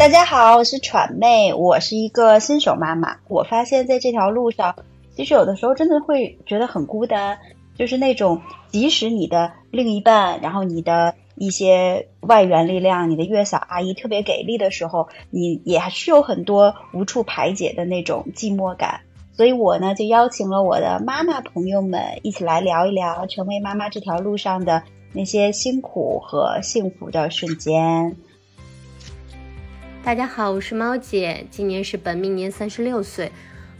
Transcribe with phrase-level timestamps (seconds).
[0.00, 3.18] 大家好，我是喘妹，我是一个新手妈妈。
[3.28, 4.74] 我发现在这条路上，
[5.14, 7.38] 其实有的时候真的会觉得很孤单，
[7.76, 8.40] 就是那种
[8.70, 19.02] 即使你的另一半，然后你的一些外援力量，你的月嫂阿姨特别给力的时候，你也还是有很多无处排解的那种寂寞感。
[19.34, 24.82] 所以我呢，就邀请了我的妈妈朋友们一起来聊一聊成为妈妈这条路上的
[25.12, 28.16] 那些辛苦和幸福的瞬间。
[30.02, 33.30] 大家好，我是猫姐，今年是本命年，三十六岁。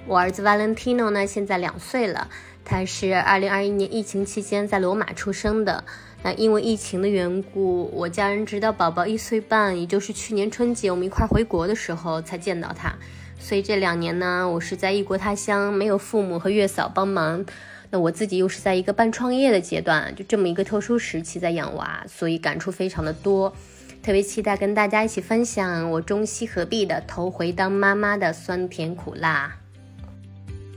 [0.06, 2.28] 我儿子 Valentino 呢，现在两岁了。
[2.62, 5.82] 他是二零二一年疫情期间在罗马出生的。
[6.22, 12.94] 那因为疫情的缘故，我家人直到宝宝一岁半，也就是去年春节我们一块回国的时候才见到他。
[13.38, 17.46] 所以这两年呢，我是在异国他乡，没有父母和月嫂帮忙。
[17.88, 23.52] 那我自己又是在一个半创业的阶段，就这么一个特殊时期在养娃，所以感触非常的多。
[24.02, 29.54] 特别期待跟大家一起分享我中西合璧的头回当妈妈的酸甜苦辣。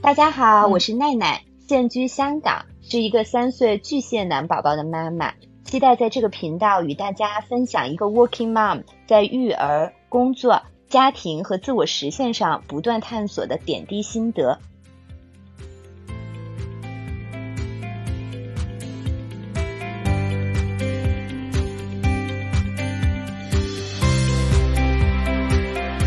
[0.02, 5.32] 大家好，我是奈奈，现居香港，是一个三岁巨蟹男宝宝的妈妈。
[5.64, 14.58] 期待在这个频道与大家分享一个 Working Mom 在育儿、工作、家庭和自我实现上不断探索的点滴心得。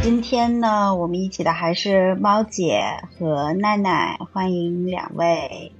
[0.07, 2.81] 今天呢，我们一起的还是猫姐
[3.19, 5.73] 和奈奈，欢迎两位。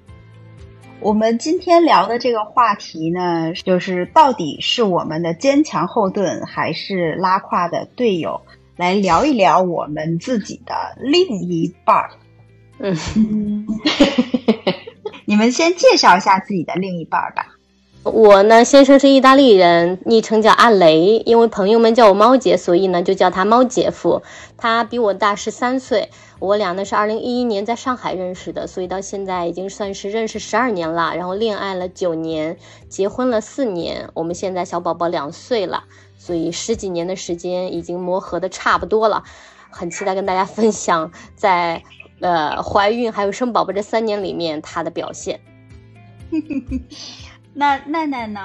[1.00, 8.42] 我们今天聊的这个话题呢，就是到底是我们的坚强后盾，还是拉胯的队友？
[8.76, 12.10] 来聊一聊我们自己的另一半儿。
[12.80, 13.66] 嗯，
[15.24, 17.57] 你们先介绍一下自己的另一半儿吧。
[18.14, 24.22] 我呢，先生是意大利人，昵称叫阿雷，因为朋友们叫我猫姐，所以呢就叫他猫姐夫。
[24.56, 35.84] 他比我大十三岁，我俩呢是二零一一年在上海认识的，所以到现在已经算是认识十二年了，然后恋爱了九年，结婚了四年，我们现在小宝宝两岁了，
[36.18, 39.24] 所以十几年的时间已经磨合的差不多了，
[39.70, 41.84] 很期待跟大家分享在
[42.20, 45.40] 呃怀孕还有生宝宝这三年里面他的表现。
[47.58, 48.40] 那奈奈呢？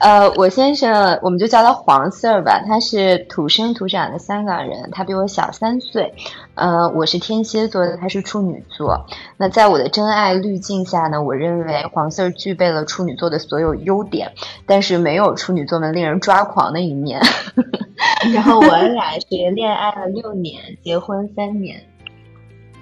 [0.00, 2.62] 呃，我先生，我们就叫他黄 Sir 吧。
[2.64, 6.14] 他是土生土长的香港人，他比我小三岁。
[6.54, 9.04] 呃，我是天蝎座的，他是处女座。
[9.36, 14.30] 那在我的真爱滤镜下呢，我认为黄 Sir 具备了处女座的所有优点，
[14.64, 17.20] 但是没有处女座们令人抓狂的一面。
[18.32, 21.82] 然后我们俩是恋爱了六年，结婚三年。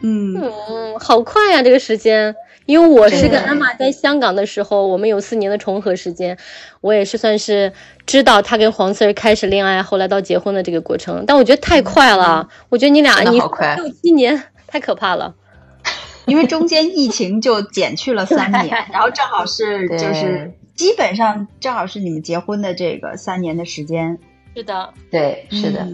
[0.02, 2.36] 嗯嗯，好快呀，这个时间。
[2.66, 6.36] 因为我是跟安玛在香港的时候，我们有四年的重合时间，
[6.80, 7.72] 我也是算是
[8.04, 11.24] 知道他跟黄 Sir 开始恋爱，后来到结婚的这个过程。
[11.26, 15.34] 但我觉得太快了，我觉得你俩你六七年太可怕了，
[16.26, 24.18] 因为中间疫情就减去了三年， 然后正好是就是基本上正好是你们结婚的这个三年的时间。
[24.56, 25.86] 是的，对，是的，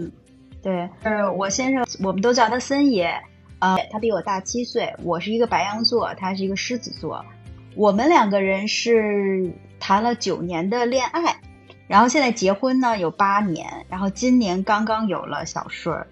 [0.63, 3.13] 对，呃我先生，我们都叫他森爷。
[3.63, 7.23] 呃，他比我大七岁，我是一个白羊座，他是一个狮子座，
[7.77, 11.37] 我们两个人是谈了九年的恋爱，
[11.87, 16.05] 然后现在结婚呢有八年，然后今年刚刚有了小顺儿。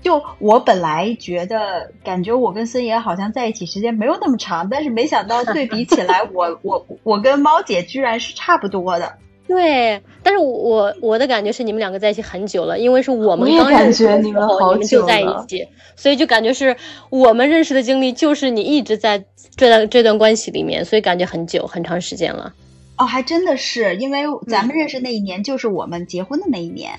[0.00, 9.18] 就我本来觉得，感觉我跟森爷好像在一起时间没有那么长，但是没想到对比起来， 我我我跟猫姐居然是差不多的。
[9.52, 16.74] 对，但是我我的感觉是你们两个在一起很久了，因为是我们刚认识的时候你们就在一起，所以就感觉是
[17.10, 19.24] 我们认识的经历就是你一直在
[19.56, 22.54] 这段这段关系里面，所以感觉很久很长时间了。
[22.96, 26.92] 哦，还真的是，因为咱们认识那一年就是我们结婚的那一年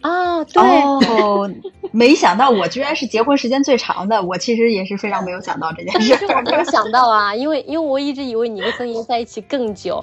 [0.00, 0.42] 啊。
[0.44, 1.50] 对，哦，
[1.92, 6.14] 没想到我居然是结婚时间最长的，我其实也是非常没有想到这件事。
[6.14, 10.02] 是我没有想到啊，因为因为我一直以为你跟曾爷在一起更久。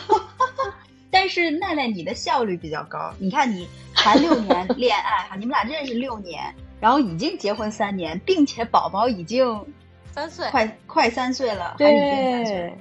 [1.14, 3.14] 但是奈奈，你的效率比较高。
[3.20, 6.42] 你看，你谈六年恋爱哈，你们俩认识六年，
[6.80, 9.66] 然后已经结婚三年，并且宝宝已经
[10.12, 12.74] 三岁，快快三岁了，对，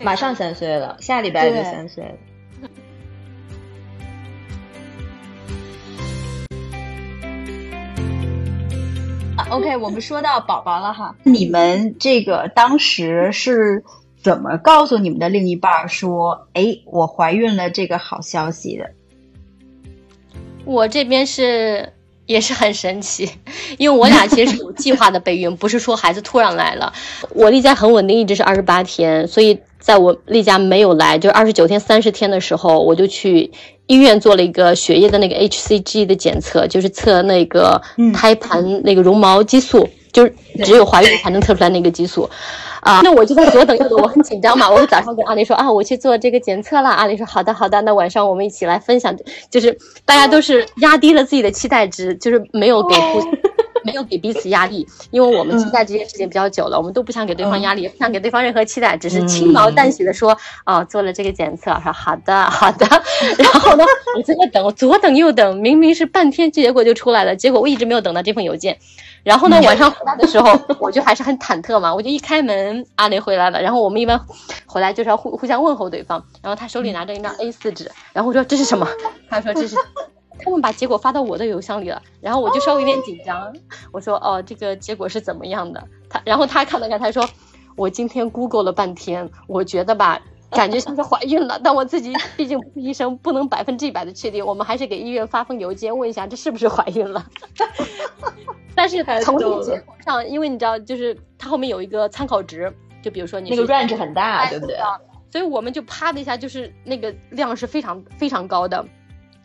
[0.00, 2.14] 马上三岁了，下礼拜就三岁了。
[9.50, 13.84] OK，我们说到宝宝了哈，你们这个当时是。
[14.22, 18.90] 怎么告诉你们的另一半说，哎，我怀孕了这个好消息的？
[20.64, 21.92] 我这边是
[22.26, 23.28] 也是很神奇，
[23.78, 26.92] 因为我俩其实是有计划的备孕，不是说孩子突然来了。
[27.34, 33.50] 我例假很稳定，一直是二十八天，所以在我例假没有来，就二十九天、三十天的时候，我就去
[33.88, 37.82] 医院做了一个血液的那个 HCG 的检测，就是测那个
[38.14, 42.28] 胎盘那个绒毛激素，就是只有怀孕才能测出来那个激素。
[42.82, 44.68] 啊，那我就在左等右等，我很紧张嘛。
[44.70, 46.90] 我早上跟阿丽说啊，我去做这个检测了。
[46.90, 49.16] 阿丽说好的好的，那晚上我们一起来分享，
[49.50, 53.20] 就是大家都是压低了自己的期待值，就是没有给互。
[53.84, 60.36] 没有给彼此压力，因为我们期待这件事情比较久了，我们都不想给对方压力，也不想给对方任何期待，只是轻描淡写的说，
[60.66, 62.86] 哦，做了这个检测，说好的好的，
[63.38, 63.84] 然后呢，
[64.16, 68.78] 我在那等，左等右等，明明是半天，结果就出来了，结果我一直没有等到这份邮件，
[69.22, 74.20] 然后呢，晚上回来的时候，我就还是很忐忑嘛，我就一开门，阿雷回来了，然后我们一般
[74.66, 78.88] 回来就是要互互相问候对方，然后他手里拿着一张 A 四纸，然后我说这是什么？
[79.28, 79.76] 他说这是。
[80.38, 83.54] 他们把结果发到我的邮箱里了，然后我就稍微有点紧张。
[83.92, 87.28] 我说：“哦，这个结果是怎么样的？”他，然后他看了看，他说
[87.76, 90.20] ：“我今天 Google 了半天，我觉得吧，
[90.50, 94.44] 感觉像是怀孕了，但我自己毕竟不是医生，不能百分之一百的确定。
[94.44, 97.26] 我们还是给医院发封邮件问一下，这是不是怀孕了？”
[98.74, 104.76] 但是从这个结果上，因为你知道，就是它后面有一个参考值，就比如说你那个 range 很大，对不对？
[105.30, 108.84] 所以我们就啪的一下，就是那个量是非常非常高的。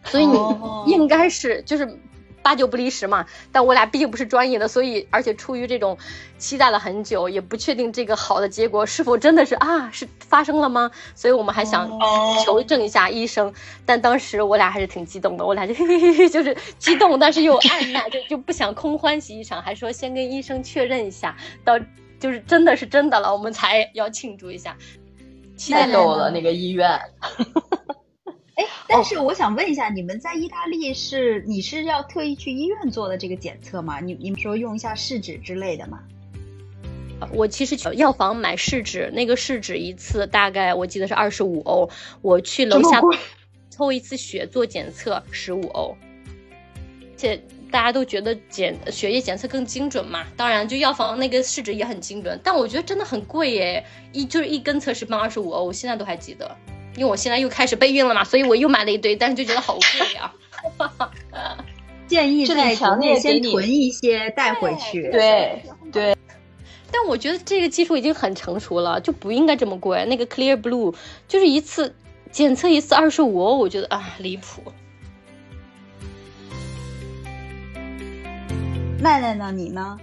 [0.08, 2.00] 所以你应该是就是
[2.44, 5.98] 八九不离十嘛，但我俩毕竟不是专业的，所以而且出于这种
[6.38, 10.92] 期待了很久，也不确定这个好的结果是否真的是啊是发生了吗？
[11.14, 11.92] 所以我们还想
[12.46, 13.54] 求证一下医生，
[13.86, 15.74] 但当时我俩还是挺激动的，我俩就
[16.30, 21.78] 就是激动，但是又按捺， 就就不想空欢喜一场，还说先跟医生确认一下，到
[22.20, 24.78] 就是真的是真的了，我们才要庆祝一下。
[25.70, 26.98] 太逗了，那个医院。
[28.58, 34.00] 哎，但是我想问一下，你们在意大利是你是要特意去医院做的这个检测吗？
[34.00, 36.00] 你你们说用一下试纸之类的吗？
[37.34, 41.90] 我其实去药房买试纸，那个试纸一次大概我记得是二十五欧，
[42.22, 43.00] 我去楼下
[43.70, 45.96] 抽一次血做检测十五欧，
[47.16, 47.40] 且
[47.72, 50.26] 大家都觉得检血液检测更精准嘛。
[50.36, 56.56] 当然，就药房那个试纸也很精准，但我觉得真的很贵耶，一就是一根测试棒二十五欧，我现在都还记得。
[56.98, 60.34] 因为我现在又开始备孕了嘛，所以我又买了一堆，但是就觉得好贵呀。
[62.08, 65.10] 建议在国内先囤一些带回去。
[65.12, 65.62] 对
[65.92, 66.18] 对。
[66.92, 70.06] 但我觉得这个技术已经很成熟了，就不应该这么贵。
[70.06, 70.96] 那个 Clear Blue
[71.28, 71.94] 就是一次
[72.32, 74.64] 检测一次二十五欧，我觉得啊离谱。
[79.00, 79.52] 奈奈呢？
[79.52, 80.00] 你呢？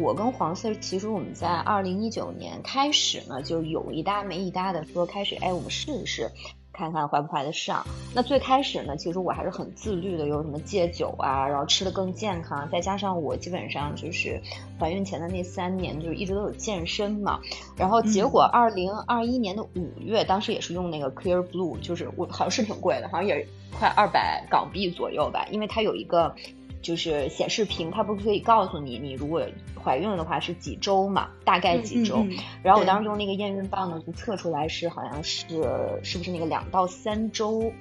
[0.00, 6.30] 我跟黄色其实我们在二零一九年开始呢，就有一搭没一搭的说开始，哎，我们试一试，
[6.72, 7.84] 看看怀不怀得上。
[8.14, 14.40] 那最开始呢，其实我还是很自律的，有什么戒酒啊，然后吃的更健康，再加上我基本上就是
[14.80, 17.38] 怀孕前的那三年就一直都有健身嘛。
[17.76, 23.46] 然后结果二零二一年的五月，当时也是用那个 Clear Blue，就是我好像是挺贵的，好像也
[23.78, 26.34] 快二百港币左右吧，因为它有一个。
[26.82, 29.42] 就是显示屏，它不是可以告诉你，你如果
[29.82, 32.26] 怀孕了的话是几周嘛，大概几周。
[32.62, 35.46] 然后我当时用那个验孕棒呢，就测出来是好像是
[36.02, 37.72] 是不是那个两到三周，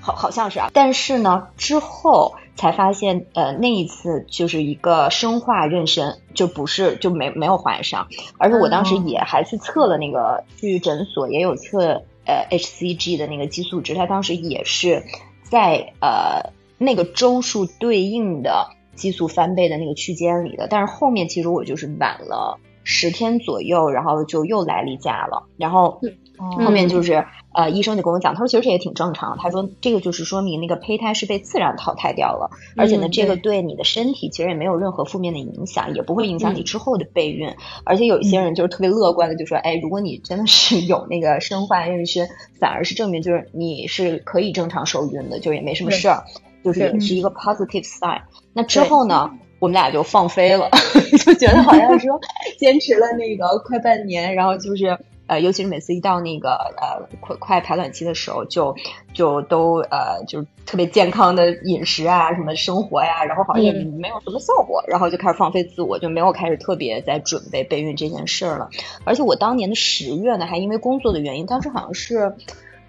[0.00, 0.70] 好好像是啊。
[0.72, 8.08] 但是呢，之后才发现，呃，那一次就是一个生化妊娠，就不是就没没有怀上。
[8.38, 15.04] 而且我当时也还去测了那个去诊所也有测呃 HCG 的那个激素值，它当时也是
[15.42, 16.52] 在呃。
[16.82, 26.00] 那个周数对应的激素翻倍的那个区间里的，但是后面其实我就是晚了十天左右，然后就又来例假了，然后
[26.38, 33.60] 后面就是呃医生就跟我讲，他说其实这也挺正常，他说这个就是说明那个胚胎是被自然淘汰掉了，而且呢这个对。
[33.60, 42.26] 你的身体其实也没有任何负面的影响，也不会影响你之后的备孕，而且有一些人就是特别乐观的就说，哎如果你真的是有那个生化妊娠，
[42.58, 46.24] 反而是证明就是你是可以正常受孕的，就也没什么事儿。
[46.64, 48.20] 就是也是一个 positive sign。
[48.52, 50.68] 那之后呢，我们俩就放飞了，
[51.24, 52.18] 就觉得好像说
[52.58, 58.74] 坚持了那个快半年，然后就是呃，尤其是每次一到那个呃快快排卵期的时候，就
[59.14, 68.68] 就都呃就特别健康的饮食啊，什么生活呀，然后好像也没有什么效果，然后就开始放飞自我，就没有开始特别在准备备孕这件事儿了。
[69.04, 72.34] 而且我当年的十月呢，还因为工作的原因，当时好像是。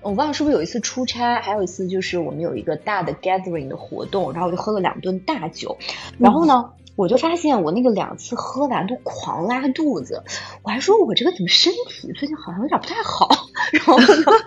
[0.01, 5.77] 我忘了是不是有一次出差，还有一次就是我们有一个大的 gathering 的活动，然后我就喝了两顿大酒，
[6.17, 10.23] 然后呢，我就发现我那个两次喝完都狂拉肚子，
[10.63, 13.29] 我还说我这个怎么身体最近好像有点不太好，
[13.71, 13.99] 然后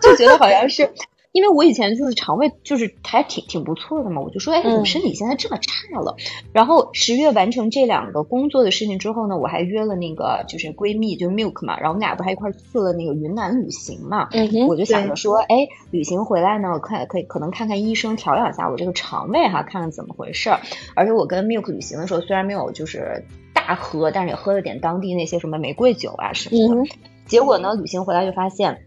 [0.02, 0.92] 就觉得好像是
[1.34, 6.14] 因为我以前就是肠胃就是还挺挺不错的嘛，我就说，哎，怎么身体现在这么差了？
[6.52, 14.28] 然后十月完成这两个工作的事情之后呢，我还约了那个就是闺蜜，就是 Milk 嘛，然后我们俩不还一块去了那个云南旅行嘛？
[14.30, 20.60] 嗯哼，我就想着说，哎，旅行回来呢，我看可以可能看看医生，调养一下我这个肠胃哈，看看怎么回事儿。
[20.94, 26.90] 而且我跟 Milk 旅行的时候，虽然没有就是大喝，但是也喝了点当地那些什么玫瑰酒啊什么的。
[27.26, 28.84] 结果呢，旅行回来就发现。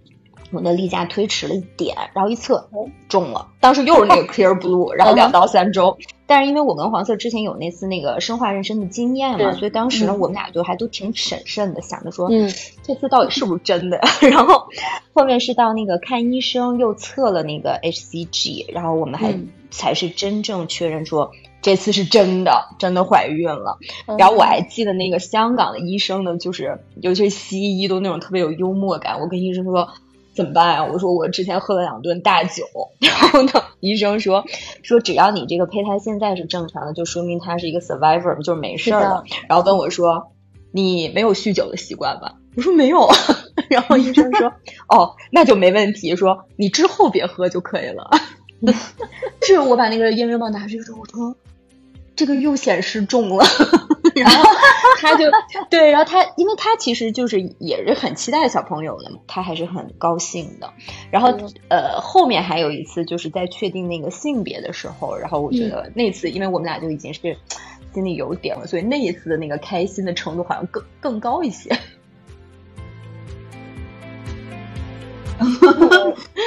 [0.51, 2.70] 我的例假推迟了一点，然后一测
[3.10, 5.98] 中了，当时又是那个 Clear Blue， 然后两到三周。
[6.30, 12.51] 但是因为我跟黄色之前有那次那个生化妊娠的经验嘛，所以当时呢我们俩就还都挺审慎的，想着说嗯
[12.84, 14.01] 这次到底是不是真的。
[14.30, 14.68] 然后
[15.13, 19.39] 后面是到那个看医生又测了那个 HCG，然后我们还
[19.72, 23.77] 才是真正确认说这次是真的，真的怀孕了。
[24.18, 29.22] 然后我还记得那个香港的医生呢，就是尤其是西医都那种特别有幽默感。
[29.22, 29.88] 我跟医生说。
[30.38, 30.86] 怎么办呀？
[30.86, 32.63] 我说我之前喝了两顿大酒，
[33.01, 33.51] 然后呢，
[33.82, 34.46] 医生说
[34.84, 39.24] 说只要你这个胚胎现在是正常的，就说明它是一个 survivor，就是没事儿的。
[39.50, 40.32] 然后问我说
[40.72, 42.36] 你没有酗酒的习惯吧？
[42.56, 43.10] 我说没有。
[43.70, 44.53] 然后医生说
[44.88, 46.15] 哦，那就没问题。
[46.15, 48.10] 说你之后别喝就可以了。
[49.41, 51.36] 是我把那个验孕棒拿出去之后，我说
[52.15, 53.44] 这个又显示重了。
[54.20, 54.44] 然后
[55.00, 55.26] 他就
[55.70, 60.74] 对，然后他，因为他其实就是也是很期待小朋友的嘛，他还是很高兴的。
[61.12, 61.30] 然后
[61.70, 67.38] 呃，后面还有一次就是在确定那个性别的时候，然后我觉得那次，因为我们俩就已经是
[67.94, 71.78] 心里有点了，所以那一次的那个开心的程度好像更更高一些。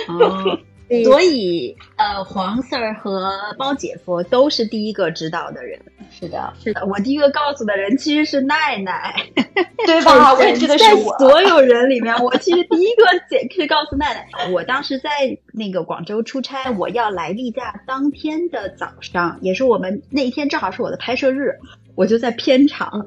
[0.08, 0.58] 哦。
[1.04, 5.78] 所以，呃，黄 Sir 和包姐夫都是第一个知道的人。
[6.10, 9.14] 是的，是的，我第一个告诉的人其实是奈奈，
[9.86, 10.34] 对吧？
[10.34, 11.16] 我记得是我。
[11.18, 14.50] 所有人里面，我其实第一个解去告诉奈奈。
[14.50, 15.08] 我当时在
[15.52, 21.56] 那个广州出差，我要来例假当天的早上，也是我们那一天正好是我的拍摄日，
[21.94, 23.06] 我就在片场，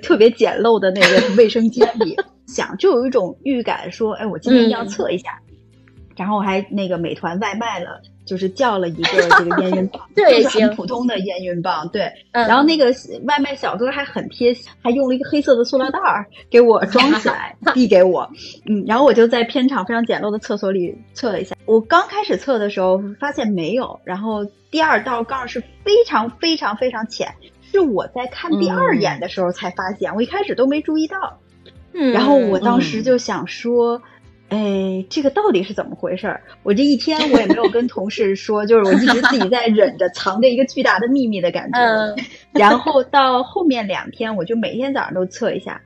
[0.00, 5.40] 特别简陋的那个卫生间里， 想就有一种预感，说，哎，我今天要测一下。
[6.16, 12.10] 然后我还那个美团外卖了，就是叫了一个这个验孕棒， 就是很普通的验孕棒，对。
[12.32, 12.86] 然后那个
[13.24, 18.30] 外卖小哥还很贴心，还用了一个黑色的塑料袋儿给我装起来，递给我。
[18.66, 21.56] 嗯，然后我就在片场非常简陋的厕所里测了一下。
[21.66, 27.34] 我刚开始测的时候发现没有，然后第二道杠是非常非常非常浅，
[27.72, 31.40] 是我在看第二眼的时候才发现，我一开始都没注意到。
[31.92, 34.00] 嗯，然后我当时就想说。
[34.54, 36.40] 哎，这个到底是怎么回事儿？
[36.62, 41.78] 我这一天我也没有跟同事说，就是我一直自己在忍着，藏着一个巨大的秘密的感觉。
[41.80, 42.16] 嗯，
[42.54, 45.80] 然后到后面两天，我就每天早上都测一下。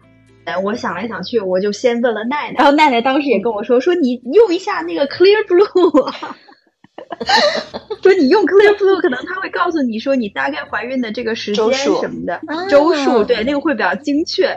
[0.45, 6.13] 哎，我想来想去，我就先问了奈奈，然后奈奈当时也跟我说，说你用一下那个 Clear Blue，
[8.03, 14.55] 说你用 Clear Blue，可能他会告诉你说你大概怀孕的这个时间什么的周数，对，那个会比较精确。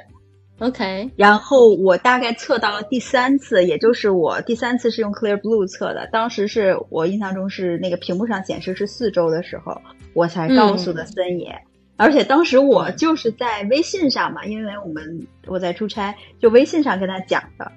[0.61, 6.07] OK，然后我大概测到了第三次，也就是我第三次是用 Clear Blue 测的。
[6.11, 9.81] 当时是我印象中是那个屏幕上显示是四周的时候，
[10.13, 11.59] 我才告诉的森野。
[11.97, 17.71] 而且当时我就是在微信上嘛，因为我们我在出差，就微信上跟他讲的。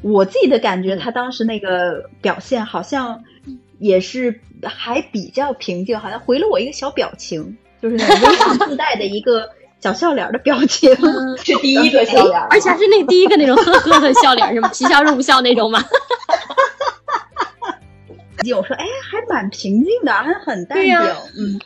[0.00, 3.24] 我自己的感觉，他当时那个表现好像
[3.80, 9.50] 也是还比较平静，好像回了我一个小表情，就是那种微信自带的一个。
[9.84, 10.88] 小笑脸的表情
[11.36, 14.66] 是第一个笑脸，而且还是那第一个那种 呵呵的笑脸，是吗？
[14.68, 15.84] 皮笑肉不笑那种吗？
[18.56, 20.96] 我说，哎，还蛮平静的，还很淡定。
[21.36, 21.60] 嗯，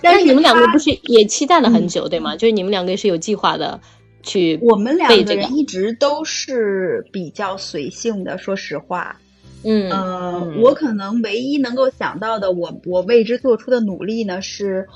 [0.00, 2.36] 但是你们两个不是也期待了很久，对吗？
[2.36, 3.80] 就是你们两个是有计划的
[4.22, 8.38] 去，我们两个人一直都是比较随性的。
[8.38, 9.16] 说实话，
[9.64, 14.86] 嗯呃，我可能唯一能够想到的，我我为之做出的努力呢是。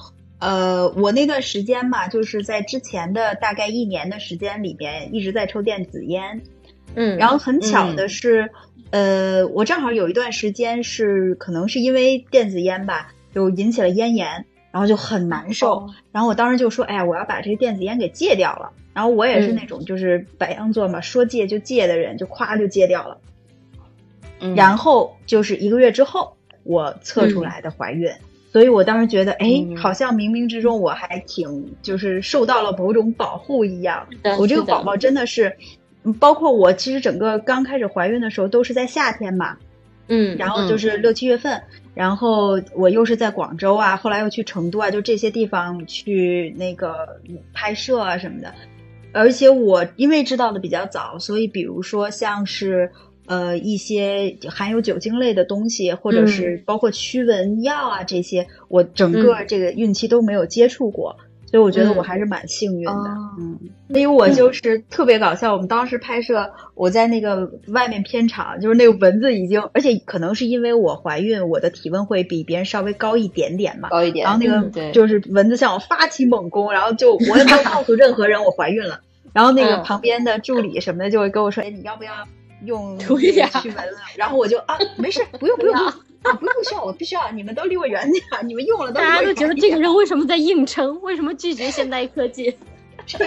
[0.43, 6.43] 呃，我那段时间嘛，就是在之前的大概一年的时间里边，一直在抽电子烟，
[6.97, 8.51] 嗯，然后很巧的是，
[8.91, 18.73] 呃，我正好有一段时间是可能是因为电子烟吧，就引起了咽炎，然后就很难受，然后我当时就说，哎呀，我要把这个电子烟给戒掉了。
[18.93, 23.19] 然后我也是那种就是白羊座嘛，说戒就戒的人，就咵就戒掉了。
[24.57, 28.11] 然后就是一个月之后，我测出来的怀孕。
[28.53, 34.07] 所以我当时觉得，哎，好像冥冥之中我还挺就是受到了某种保护一样。
[34.39, 35.57] 我这个宝宝真的是，
[36.21, 39.57] 包括我其实整个刚开始怀孕的时候都是在夏天嘛，
[40.09, 41.63] 嗯，然后就是六七月份，
[41.95, 46.95] 然后我又是在广州啊，后来又去成都啊，就这些地方去那个
[47.55, 48.53] 拍摄啊什么的。
[49.15, 52.91] 而且我因为知道的比较早，所以比如说像是
[53.27, 61.17] 呃一些含有酒精类的东西，或者是包括驱蚊药啊这些，我整个这个孕期都没有接触过。
[61.51, 63.59] 所以我觉得我还是蛮幸运的，嗯，
[63.91, 65.53] 所以我就是特别搞笑。
[65.53, 74.25] 我们当时拍摄，我在那个外面片场，就是那个蚊子已经，而且可能是因为我怀孕，我的体温会比别人稍微高一点点嘛，高一点。
[74.25, 79.03] 然后那个就是蚊子向我发起猛攻，然后就我也没有告诉任何人我怀孕了。
[79.35, 82.13] 然后那个旁边的助理什么的就会跟我说：“哎，你要不要
[82.65, 85.75] 用驱蚊了？”然后我就啊，没事，不用不用。
[85.75, 89.01] 啊，不需要，我不需要，你们都离我远点，你们用了都。
[89.01, 91.01] 大家都觉得这个人为什么在硬撑？
[91.03, 92.57] 为什么拒绝现代科技？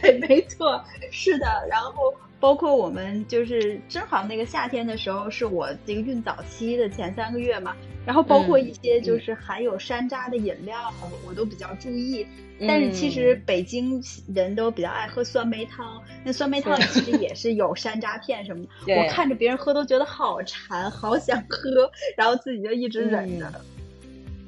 [0.00, 1.46] 对，没错，是的。
[1.68, 7.74] 然后包括我们就是正好那个夏天的时候，是我这个孕早期的前三个月嘛。
[8.04, 10.92] 然后包括一些就是含有山楂的饮料，
[11.26, 12.26] 我都比较注意。
[12.68, 13.98] 但是其实北京
[14.34, 18.94] 人都比较爱喝酸梅汤，那酸梅汤其实也是有山楂片什么 的。
[18.94, 23.50] 我看着别人喝都觉得好馋，好想喝，然后自己就一直忍着。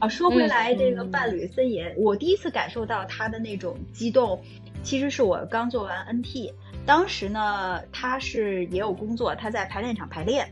[0.01, 4.39] 啊，说回来，这个伴侣森爷，我第一次感受到他的那种激动，
[4.83, 6.53] 其实是我刚做完 NT，
[6.87, 10.49] 当时呢他是也有工作，他在排练场排练。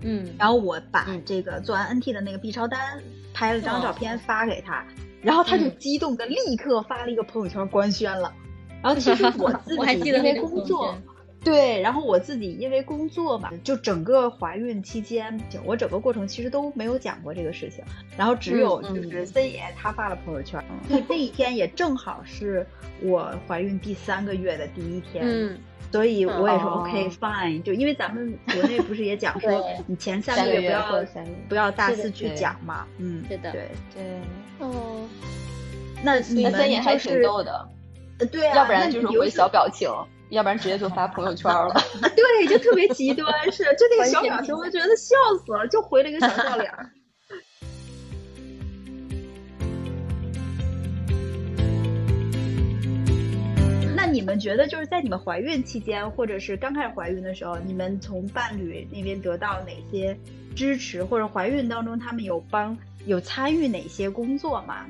[0.00, 3.02] 嗯，然后我把这个做完 NT 的那个 B 超单
[3.34, 4.84] 拍了张照片发给他，
[5.20, 8.32] 然后他就激动的立刻发了一个朋友圈官宣了。
[8.80, 10.96] 然后其实我自己 因为工作，
[11.44, 17.84] 对，然后我自己因为工作嘛，就整个怀孕期间，我整个过程其实都没有讲过这个事情，
[18.16, 22.66] 然后只有就是森爷他发了朋友圈，那那一天也正好是
[23.00, 25.24] 我怀孕第三个月的第一天。
[25.24, 25.58] 嗯。
[25.90, 29.50] 所以我也说 OK fine，就因为咱们国内不是也讲说，
[29.86, 31.06] 你前三个月不要
[31.48, 33.70] 不要大肆去讲嘛，嗯，是的，对。
[33.94, 34.04] 对，
[34.58, 35.08] 哦，
[36.02, 36.52] 那你们
[36.82, 37.66] 还挺逗的，
[38.30, 39.88] 对啊，要不然就是回小表情，
[40.30, 41.74] 要不然直接就发朋友圈了，
[42.14, 46.70] 对，就特别极端，是就那个小表情，我觉得笑死了，就回了一个小笑脸。
[53.96, 60.16] 那你们觉得就是在你们怀孕期间，或者是刚开始怀孕的时候，你们从伴侣那边得到哪些
[60.54, 64.86] 支持，或者怀孕当中他们有帮有参与哪些工作吗？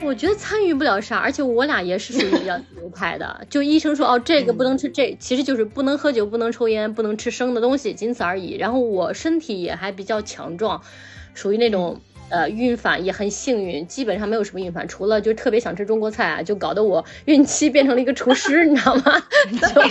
[0.00, 3.46] 我觉得参与不了啥，而且我俩也是属于比较流派的。
[3.50, 8.56] 就医生说哦，这个不能吃，这其实就是不能喝酒、不能抽烟、不能吃生的东西，仅此而已。
[8.56, 10.82] 然后我身体也还比较强壮，
[11.34, 12.00] 属于那种。
[12.30, 19.18] 呃，孕反也很幸运，基本上没有什么孕反，除了就特别想吃中国菜啊，就搞得我孕期变成了一个厨师，你知道吗？
[19.74, 19.82] 就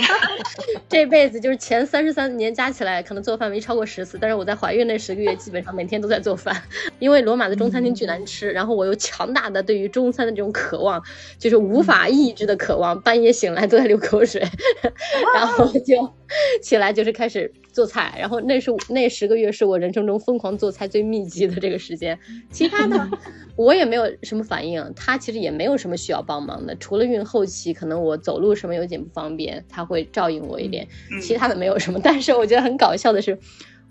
[0.88, 6.62] 这辈子就是前三十三年加起来，可能做饭没超过十次，但是我在怀孕那十个月，基本上每天都在做饭，
[6.98, 11.02] 因为罗马的中餐厅巨难吃，然后我有强大的对于中餐的这种渴望，
[11.38, 14.42] 就是无法抑制的渴望，半夜醒来都在流口水，
[15.34, 16.14] 然后就
[16.62, 22.18] 起来就是开始做菜，然后那是那十个月是我人生中疯狂做菜最密集的这个时间。
[22.50, 23.08] 其他的
[23.56, 30.86] 我也没有什么反应，他其实也没有什么需要帮忙的，除了孕后期可能我走路什么有点不方便，他会照应我一点，
[31.20, 32.00] 其他的没有什么。
[32.02, 33.38] 但是我觉得很搞笑的是，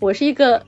[0.00, 0.64] 我是一个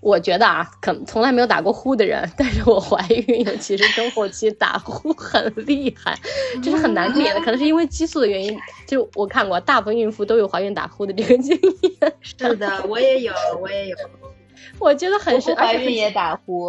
[0.00, 6.18] 我觉得啊，可能从来没有打过呼的人，但是我怀孕尤其是中后期打呼很厉害，
[6.62, 8.56] 这是很难免的，可能是因为激素的原因。
[8.86, 12.12] 就我看过，大部分孕妇都有怀孕打呼的这个经验。
[12.20, 13.96] 是的，我也有，我也有。
[14.78, 16.68] 我觉得很神，怀孕也打呼，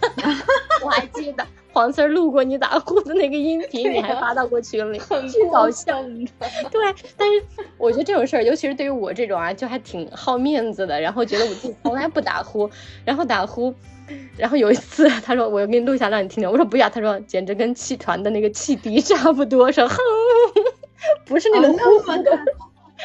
[0.84, 4.98] 我还记得黄四录过你打呼的那个音 频，你还发到过群里，
[5.30, 6.02] 巨搞笑。
[6.70, 7.42] 对，但是
[7.76, 11.00] 我觉得这种事儿，尤其是对于我这种啊，就还挺好面子的。
[11.00, 12.68] 然后觉得我自己从来不打呼，
[13.04, 13.74] 然后打呼，
[14.36, 19.96] 然后有一次他说我要给你录下让你听听，我说不要，他说简直跟气团的那个汽笛差不多，说哼，
[21.26, 22.38] 不是那种呼的，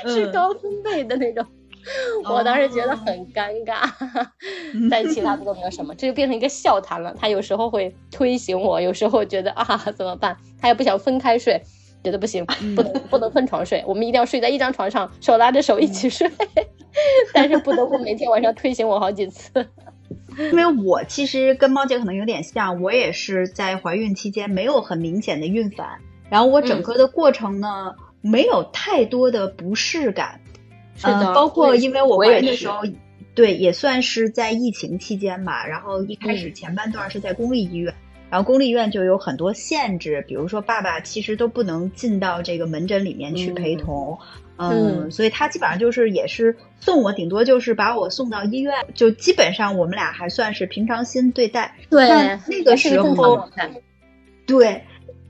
[0.08, 1.46] 是高分贝的那种。
[2.30, 3.90] 我当时觉得很尴尬，
[4.90, 7.14] 但其他的都没有什么，这就变成一个笑谈了。
[7.20, 10.36] 他有时候会推醒我，有时候觉得啊怎么办？
[10.62, 11.62] 他也不想分开睡，
[12.04, 16.32] 觉得不行，不能不能分床睡，我们一定要睡在一张床上，手拉着手一起睡。
[17.34, 19.50] 但是不得不每天晚上推醒我好几次，
[20.38, 30.40] 因为我其实跟猫姐可能有点像，我也是在怀孕期间没有很明显的孕反，然后我整个的过程呢没有太多的不适感。
[31.02, 32.84] 嗯，包括因为我怀孕的时候，
[33.34, 35.66] 对，也算是在疫情期间吧。
[35.66, 37.94] 然后一开始前半段是在公立医院，
[38.30, 44.20] 然后公立医院就有很多限制，比如说爸爸其实都不能进到这个门诊里面去陪同，
[44.58, 51.76] 嗯，所以他基本上就是也是送我，顶多就是把我送到医院，就基本上我们俩还算是平常心对待。
[51.90, 52.08] 对，
[52.48, 53.50] 那个时候，
[54.46, 54.84] 对，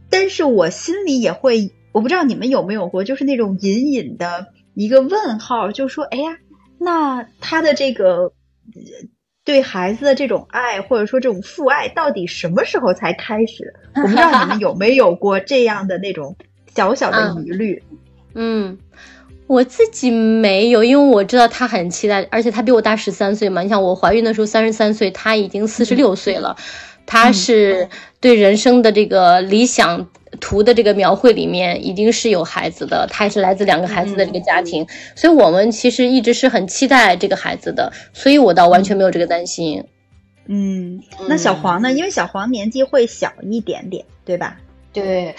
[0.09, 4.47] 但是我心里也会，我不知道你们有没有过，就是那种隐隐的。
[4.73, 6.37] 一个问号，就说：“哎呀，
[6.79, 8.33] 那他的这个
[9.45, 16.35] 对孩子的这种爱，或者说这种父爱，到底什么时候才开始？”我不知道你们有没有过这样的那种
[16.75, 17.83] 小小的疑虑。
[18.33, 18.77] 嗯，
[19.45, 23.61] 我自己没有，因为我知道他很期待，而且他比我大十三岁嘛。
[23.61, 26.55] 你想，我怀孕的时候三十三岁，他已经四十六岁了。
[27.05, 27.89] 他是
[28.19, 30.07] 对人生的这个理想
[30.39, 39.83] 图的这个描绘里面，一定是有孩子的，他也是来自两个孩子的这个家庭，所以我们其实一直是很期待这个孩子的，所以我倒完全没有这个担心。
[40.47, 41.91] 嗯，那小黄呢？
[41.91, 44.57] 因为小黄年纪会小一点点，对吧？
[44.91, 45.35] 对，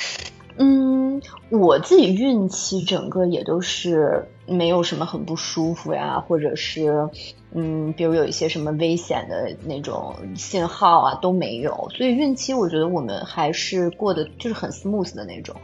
[0.58, 7.08] 嗯，我自己孕期整个也都是没有什么很不舒服呀，或者是。
[7.54, 15.54] 嗯，比如有一些什么危险的那种信号啊都没有，所以孕期我觉得我们还是过得就是很 smooth 的那种。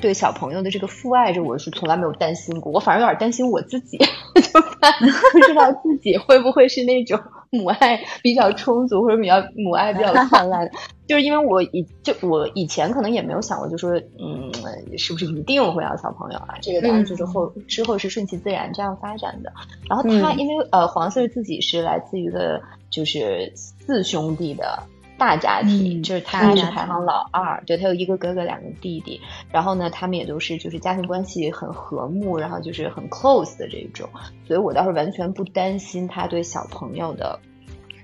[0.00, 3.98] 对小朋友的这个父爱，这我是从来没有担心过，我反而有点担心我自己，
[4.52, 4.92] 就怕
[5.32, 7.18] 不知道自己会不会是那种
[7.50, 10.70] 母爱比较充足或者比较母爱比较泛滥。
[11.08, 14.52] 就是因为我以就我以前可能也没有想过，就说嗯，
[14.98, 16.54] 是不是一定会要小朋友啊？
[16.60, 19.50] 这个当然就是后之后是顺其自然这样发展的。
[19.88, 24.82] 然后他因为呃黄色自己是来自于一个就是四兄弟的
[25.18, 29.20] 大家庭，就是他是排行老二，对他有一个哥哥两个弟弟。
[29.50, 34.08] 然后呢，他们也都是就是家庭关系很和睦，然后就是很 close 的这种，
[34.46, 37.38] 所以我倒是完全不担心他对小朋友的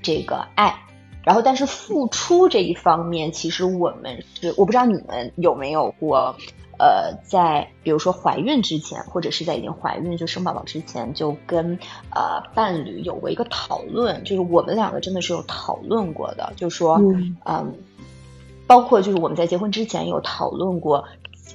[0.03, 0.75] 这个爱。
[1.23, 6.37] 然后，但是付出这一方面，其实我们是我不知道你们有没有过，
[6.79, 11.79] 呃，在比如说怀孕之前，或者是在已经怀孕就生宝宝之前，就跟
[12.11, 17.01] 呃伴侣有过一个讨论，就是我们两个真的是有讨论过的，就说，
[17.45, 17.75] 嗯，
[18.67, 21.05] 包括就是我们在结婚之前有讨论过，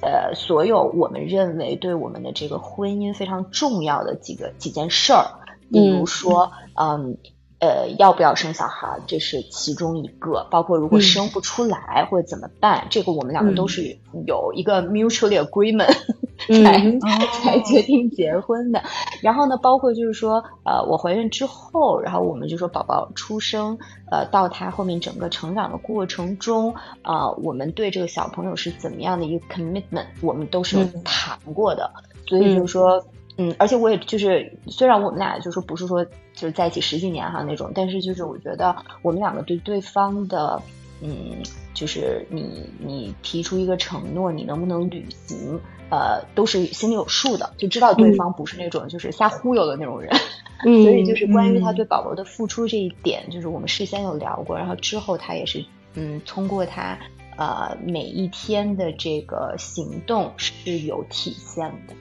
[0.02, 5.26] 呃，所有我们认为对我们的这个婚姻非常重要的几个几件事儿，
[5.70, 7.16] 比如说，嗯。
[7.60, 10.46] 呃，要不要生小孩，这是其中一个。
[10.50, 15.94] 包括如果生不出来或者怎么办，这个我们两个都是有一个 mutually agreement
[16.38, 18.82] 才才决定结婚的。
[19.20, 23.78] 然后呢，包括就是说，呃，我怀孕之后，然后我们就说宝宝出生，
[24.10, 31.90] 呃，到他后面整个成长的过程中，啊，我们对这个小朋友是怎么样的一个 commitment，我们都是有谈过的。
[32.26, 33.04] 所以就是说。
[33.42, 40.60] 嗯，而且我也就是，虽然我们俩就是不是说就是在一起十几年哈那种，但是就是我觉得我们两个对对方的，
[41.00, 50.14] 嗯，就是你你提出一个承诺，你能不能履行，呃，都是心里有数的，就知道对方不是那种就是瞎忽悠的那种人。
[50.66, 56.98] 嗯，所以就是关于他对宝宝的付出这一点，就是我们事先有聊过，然后之后他也是，嗯，通过他
[57.38, 61.94] 呃每一天的这个行动是有体现的。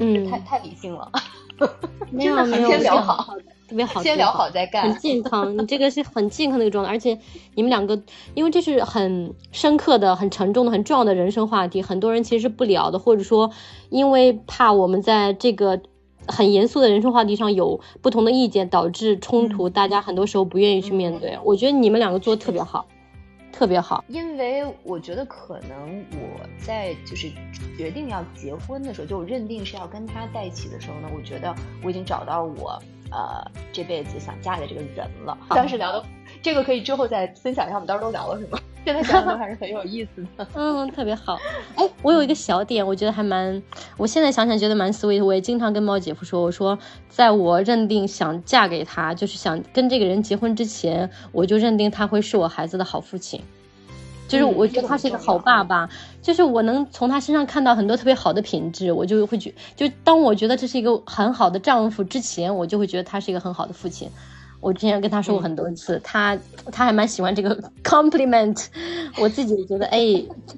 [0.00, 1.10] 嗯，太太理性了，
[2.10, 3.34] 没有没有，先聊好，
[3.68, 5.56] 特别好，先聊好再干，很健康。
[5.56, 7.18] 你这个是很健康的一个状态，而且
[7.54, 8.00] 你们两个，
[8.34, 13.50] 因为这是很深刻的、很沉重的、很重要的人生话题，很多人其实是不聊的，或者说
[13.90, 15.80] 因为怕我们在这个
[16.26, 21.38] 很严肃的人生话题上有不同的意见，导致冲突，大家很多时候不愿意去面对。
[21.44, 22.86] 我觉得你们两个做的特别好。
[23.54, 27.30] 特别好，因为我觉得可能我在就是
[27.78, 35.36] 决定要结婚的时候，就我认定是要跟他在一起的时候呢，我觉得我已经找到我呃这辈子想嫁的这个人了。
[35.50, 36.04] 当时聊的
[36.42, 38.58] 这个可以之后再分享一下，我们当时候都聊了什么？
[38.84, 40.46] 现在想想还是很有意思的。
[40.54, 41.38] 嗯，特别好。
[41.74, 43.62] 哎，我有一个小点，我觉得还蛮，
[43.96, 45.24] 我现在想想觉得蛮 sweet。
[45.24, 53.40] 我也经常跟猫姐夫说，我说在我认定想嫁给他，就是想跟这个人结婚之前，我就认定他会是我孩子的好父亲。
[54.26, 55.88] 就是我觉得他是一个好爸爸，
[56.22, 64.08] 就是我能从他身上看到很多特别好的品质，我就会觉，就当我觉得这是一个很好的丈夫之前，我就会觉得他是一个很好的父亲。
[64.60, 66.38] 我之前跟他说过很多次，他
[66.72, 68.66] 他还蛮喜欢这个 compliment，
[69.20, 70.00] 我自己觉得，哎，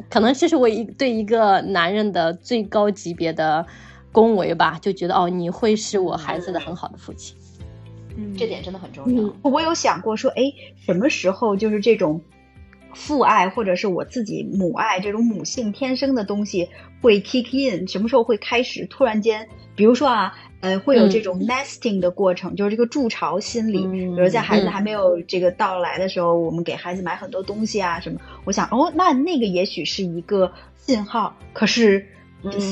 [0.08, 3.66] 可能这是我一对一个男人的最高级别的
[4.12, 7.36] 恭维吧，就觉得哦，你会是我孩子的很好的父亲，
[8.16, 9.34] 嗯，这点真的很重要。
[9.42, 10.52] 我有想过说，哎，
[10.84, 12.20] 什么时候就是这种。
[12.96, 16.66] 父爱或者是我自己母爱这种母性天生的东西
[17.02, 19.46] 会 kick in，什么时候会开始突然间？
[19.76, 23.86] 比如说啊，呃，会有这种 nesting 的过程，就是这个筑巢心理。
[23.86, 28.18] 比如在孩子还没有这个到来的时候，我们给孩子买很多东西啊什么。
[28.44, 31.36] 我想，哦，那那个也许是一个信号。
[31.52, 32.06] 可是，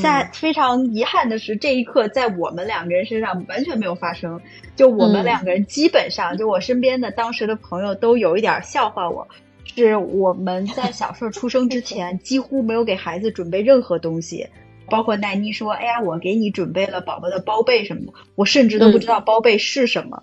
[0.03, 4.41] 在非常遗憾的是，这一刻在我们两个人身上完全没有发生。
[4.75, 9.29] 就我们两个人基本上，就我身边的当时的朋友都有一点笑话我。
[9.65, 14.47] 是我们在 小顺出生之前几乎没有给孩子准备任何东西，
[14.91, 20.23] 包括奈妮说：“哎呀，我给你准备了宝宝的包被什么的，我甚至都不知道包被是什么。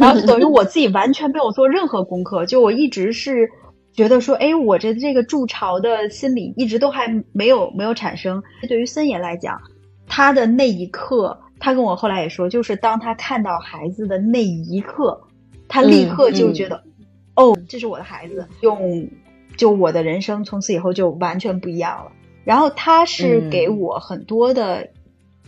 [0.00, 3.48] 然后等于我自己完全没有做任何功课，就我一直是
[3.92, 8.42] 觉得说，哎，我这这个筑巢的心理一直都还没有没有产生。
[8.68, 9.60] 对于森爷来讲，
[10.08, 15.20] 他的那一刻，他跟我后来也说，就是当他看到孩子的那一刻，
[15.68, 16.82] 他立刻就觉得，
[17.40, 19.08] 哦，这是我的孩子，用
[19.56, 22.12] 就我的人生从此以后就完全不一样了。
[22.44, 24.88] 然后他是给我很多的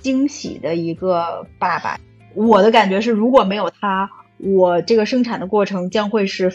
[0.01, 2.01] 惊喜的一个爸爸。
[2.35, 6.51] 我的感觉是，如果没有他，我这个生产的过程将会是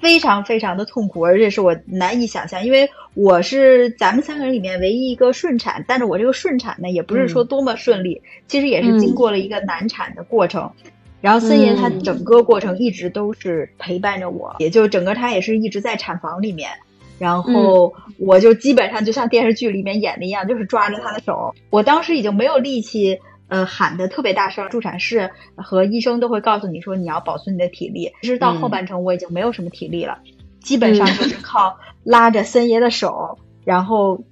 [0.00, 2.64] 非常非常的痛苦，而且是我难以想象。
[2.64, 10.72] 因为我是咱们三个人里面唯一一个顺产，但是我这个顺产呢，也不是说多么顺利，其实也是经过了一个难产的过程。
[11.20, 16.70] 然后森爷他整个过程一直都是陪伴着我，也就整个他也是一直在产房里面。
[17.18, 21.54] 然后我就基本上就像电视剧里面演的一样，就是抓着他的手。
[21.70, 24.68] 我当时已经没有力气，呃，喊的特别大声。
[24.68, 28.12] 助产士和医生都会告诉你说，你要保存你的体力。
[28.20, 30.18] 其实到后半程，我已经没有什么体力了，
[30.60, 34.22] 基本上就是靠拉着森爷的手，然后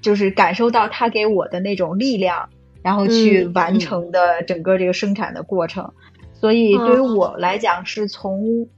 [0.00, 2.48] 就是感受到他给我的那种力量，
[2.82, 5.92] 然后去完成的整个这个生产的过程。
[6.32, 8.68] 所以对于我来讲，是从。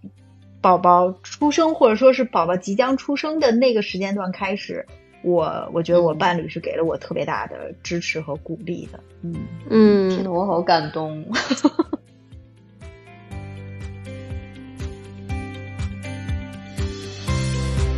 [0.62, 4.84] 宝宝出生，或者说是宝宝即将出生的那个时间段开始，
[5.22, 9.00] 我我觉得我伴侣是给了我特别大的支持和鼓励的。
[9.22, 9.34] 嗯
[9.70, 11.24] 嗯，听得我好感动。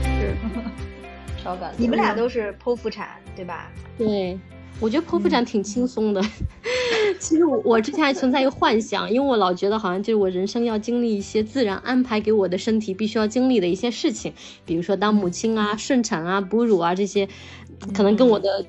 [0.05, 0.37] 是，
[1.43, 1.81] 超感动。
[1.83, 3.73] 你们俩都是剖腹产对吧？
[3.99, 4.39] 对。
[4.83, 6.21] 我觉得剖腹产挺轻松的，
[7.21, 14.33] 其实我我之前还存在一个幻想，因为我老觉得好像就是我人生要经历一些自然安排给我的身体必须要经历的一些事情，
[14.67, 17.29] 比如说当母亲啊、顺产啊、哺乳啊这些，
[17.95, 18.67] 可能跟我的，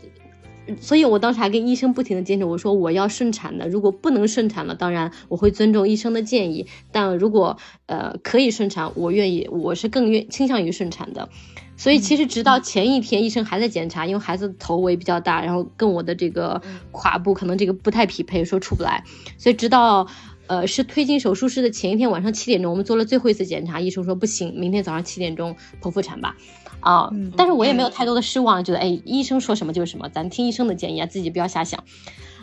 [0.79, 11.27] 所以我当时还跟医生不停的坚持，我说我要顺产的，如果不能顺产了，当然我会尊重医生的建议，但如果呃可以顺产，我愿意，我是更愿倾向于顺产的。
[11.75, 19.03] 所以其实直到前一天，医生还在检查，因为孩子头围比较大，然后跟我的这个胯部可能这个不太匹配，说出不来。
[19.37, 20.07] 所以直到，
[20.47, 26.37] 呃，是推进手术室的前一天晚上七点钟，我们做了最后一次检查，医生说不行，明天早上七点钟剖腹产吧。
[26.79, 31.83] 啊，但是我也没有太多的失望，觉得哎，医生说什么就是什么，咱听医生的建议啊，自己不要瞎想。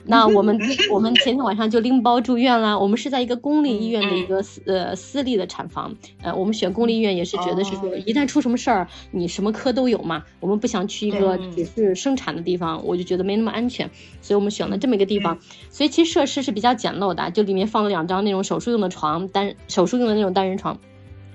[0.06, 0.58] 那我们
[0.90, 2.78] 我们前天晚上就拎包住院了。
[2.78, 5.94] 我们是在一个公立医院的一个私呃私立的产房。
[6.22, 10.24] 呃，我们选公立医院也是觉得是说，一旦出什么事儿，你什么科都有嘛。
[10.40, 15.38] 我们不想去一个只是生产的地方，我就觉得没那么安全，所以我们选了这么一个地方。
[15.68, 20.78] 所以其实设施是比较简陋的，就里面放了两张那种手术用的床，单手术用的那种单人床。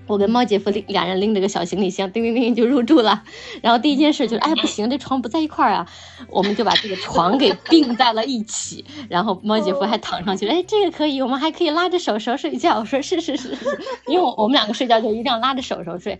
[0.07, 3.23] 我跟猫姐夫拎俩人拎着个小行李箱，叮叮叮就入住了。
[3.61, 5.87] 然后第一件事就是，哎不行，这床不在一块儿啊，
[6.29, 8.85] 我们就把这个床给并在了一起。
[9.09, 12.79] 然后猫姐夫还躺上去，哎这个可以，我们还可以拉着手手睡觉。
[12.79, 16.19] 我说是是是是，因为我们两个睡觉就一定要拉着手手睡。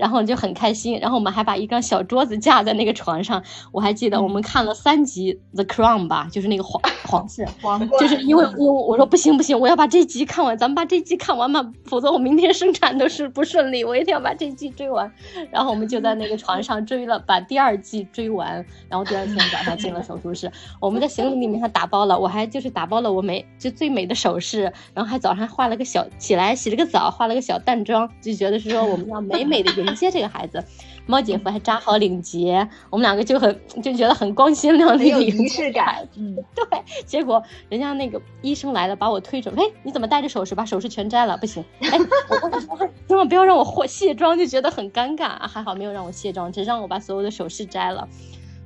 [0.00, 3.42] 然后就很开心，然后我们还把一张小桌子架在那个床上。
[3.70, 7.46] 我还记得我们看了三集《The Crown》吧，就是那个皇皇室，
[8.00, 15.12] 就是因为我我说不行不行，我要把这集看完，咱们把这集看完嘛，否则我明天生产都是不顺利，我一定要把这集追完。
[15.50, 20.50] 然后我们就在那个床上追了，把第二季追完，然后第二天早上进了手术室。
[20.80, 29.89] 我们在行李里面还打包了，我还就是打包了我美就最美的首饰，然后还早上化了个小起来洗了个澡，化了个小淡妆，就觉得是说我们要美美的迎。
[29.94, 30.62] 接这个孩子，
[31.06, 36.06] 猫姐夫还扎好领结，我们两个就很就觉得很光鲜亮丽，有仪式感。
[36.16, 36.64] 嗯， 对。
[37.06, 40.54] 结果人家那个医生来了，把我推着，哎，你怎么戴着首饰？
[40.54, 41.64] 把首饰全摘了，不行。
[41.80, 41.98] 哎，
[43.08, 45.46] 千万不要让我卸卸妆，就觉得很尴尬。
[45.46, 48.08] 还好没有让我卸妆，只让我把所有的首饰摘了，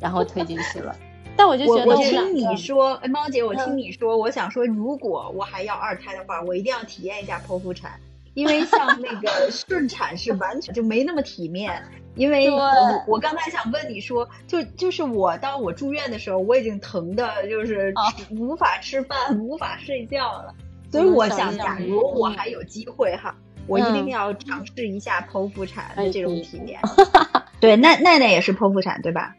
[0.01, 0.95] 然后推进去了。
[1.37, 7.99] 但我就觉得，我听你说，哎，猫姐，我听你说，我想说，如果我还要二胎的话，我一定要体验一下剖腹产。
[8.35, 11.83] 因为像那个 顺产是完全就没那么体面，
[12.17, 12.61] 因为我
[13.07, 17.95] 我刚才想问你说，就就是我当我住院的时候，我已经疼的就是
[18.31, 20.55] 无法吃饭、无法睡觉了，
[20.91, 23.35] 所以我想，假如我还有机会哈，
[23.69, 26.81] 我一定要尝试一下剖腹产的这种体验。
[27.61, 29.35] 对，奈奈奈也是剖腹产对吧？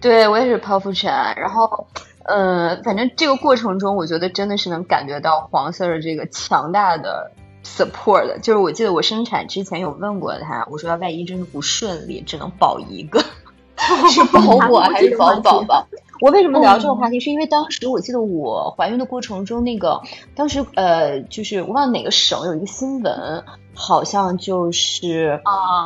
[0.00, 1.86] 对我也是剖腹产，然后
[2.24, 7.30] 呃，反正这个过程中，我觉得真的是能感觉到黄色的这个强大的。
[7.76, 13.20] Support 就是我记得我生产之前有问过他，我说要万一真的不顺利，只能保一个，
[14.10, 15.86] 是保我还是保宝宝？
[16.20, 17.20] 我为什么聊这个话题？
[17.20, 20.00] 是因为当时我记得我怀孕的过程中，那个
[20.34, 25.40] 当时呃，就是我忘了哪个省有一个新闻，好像就是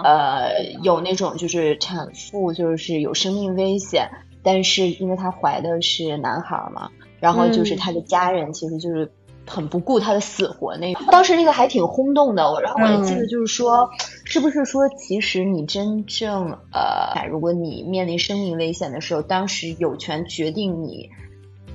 [0.05, 4.11] 呃有那种就是产妇就是有生命危险。
[4.43, 9.13] 但是因为她怀的是男孩嘛，然后就是她的家人其实就是
[9.51, 13.91] 很不顾他的死活那当时那个还挺轰动的，我然后我还记得就是说，
[14.25, 21.11] 是不是说其实你真正呃，如果你面临生命危险的时候，当时有权决定你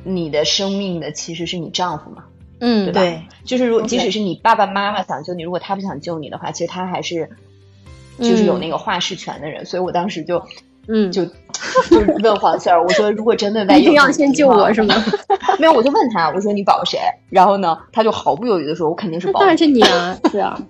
[0.04, 2.24] 你的生命的其实是你丈夫嘛？
[2.62, 7.30] 嗯，对吧，就是如果即使是你爸爸妈妈想救你，如果他不想救你的话，其实他还是
[8.18, 9.66] 就是有那个话事权的人。
[9.66, 10.42] 所以我当时就
[10.88, 11.32] 嗯就就
[12.22, 14.96] 问黄四儿，我说如果真的万一定要先救我是吗？
[15.60, 17.00] 没有，我就问他，我说你保谁？
[17.30, 19.40] 然后呢，他就毫不犹豫的说，我肯定是保。
[19.40, 20.62] 当然是你啊，是啊。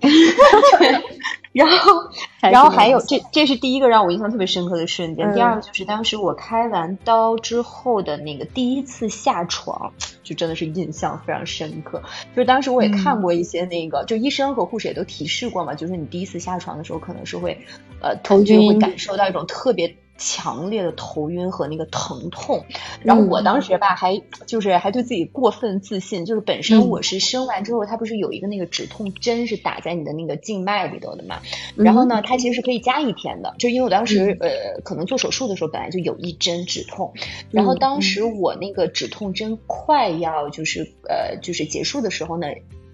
[1.52, 1.92] 然后，
[2.52, 5.32] 然后还有这，这是第一个让我印象特别深刻的瞬间。
[5.32, 9.90] 第二个就是当时我开完刀之后的那个第一次下床，
[10.22, 12.02] 就真的是印象非常深刻。
[12.34, 17.58] 就是当时我也看过一些那个，就医生和护士也都提示过嘛，就是你第一次下床的时候可能是会，
[18.02, 19.96] 呃，头晕，会感受到一种特别。
[20.18, 22.64] 强烈的头晕和那个疼痛，
[23.02, 31.40] 然后我当时吧还就是还对自己过分自信，就是本身我是生完之后，它不是有一个那个止痛针是打在你的那个静脉里头的嘛，
[31.76, 37.12] 然后呢，它其实是可以加一天的，就因为我当时呃可能做手术的时候本来就有一针止痛，
[37.50, 42.46] 然后当时我那个止痛针快要就是呃就是结束的时候呢，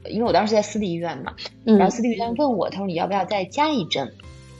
[0.08, 1.34] 因为我当时在私立医院嘛，
[1.78, 4.12] 然后私立医院问我，他说你要不要再加一针？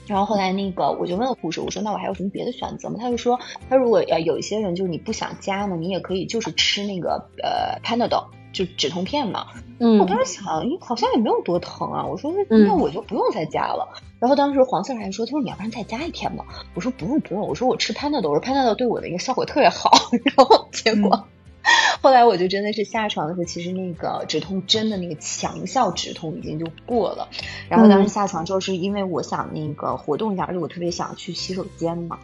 [0.07, 2.97] 然后后来那个我就问护士，我说那我还有什么别的选择吗？
[2.99, 3.39] 他就说，
[3.69, 9.47] 他如果呃有一些人就是你不想加呢，你也可以就是吃那个呃 Panadol 就止痛片嘛。
[9.79, 12.05] 嗯，我当时想，咦，好像也没有多疼啊。
[12.05, 13.87] 我说那我就不用再加了。
[14.19, 16.45] 然后当时黄色还说，他说你要不然再加一天吧。
[16.73, 19.91] 我说不用不用，我说我吃 Panadol，我说 Panadol 对我的一个效果特别好。
[20.35, 21.27] 然后结果。
[22.01, 27.29] 后来我就真的是下床的时候，其实那个止痛针的那个强效止痛已经就过了。
[27.69, 32.19] 然后当时下床之后，是因为我想那个活动一下，而且我特别想去洗手间嘛。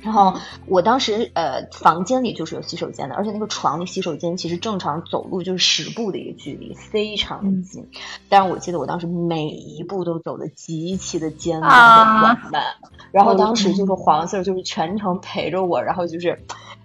[0.00, 7.88] 然后我当时呃房间里就是有洗手间的，而且那个床离洗手间其实正常走路就是十步的一个距离，非常的近。
[8.28, 12.62] 但是我记得我当时每一步都走的极其的艰难和缓慢。
[13.10, 16.44] 然后当时就是黄色就是全程陪着我，然后就是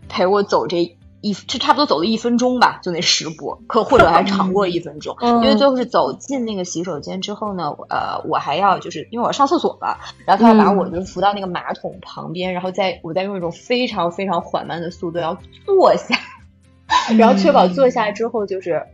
[0.10, 0.98] 陪我走这。
[1.24, 16.20] 一就差不多走了一分钟吧，就那十步，可或者还长过一分钟，因为最后是走进那个洗手间之后呢，呃，我还要就是因为我要上厕所了，然后他要把我就是扶到那个马桶旁边，然后再我再用一种非常非常缓慢的速度要坐下，
[17.18, 18.86] 然后确保坐下之后就是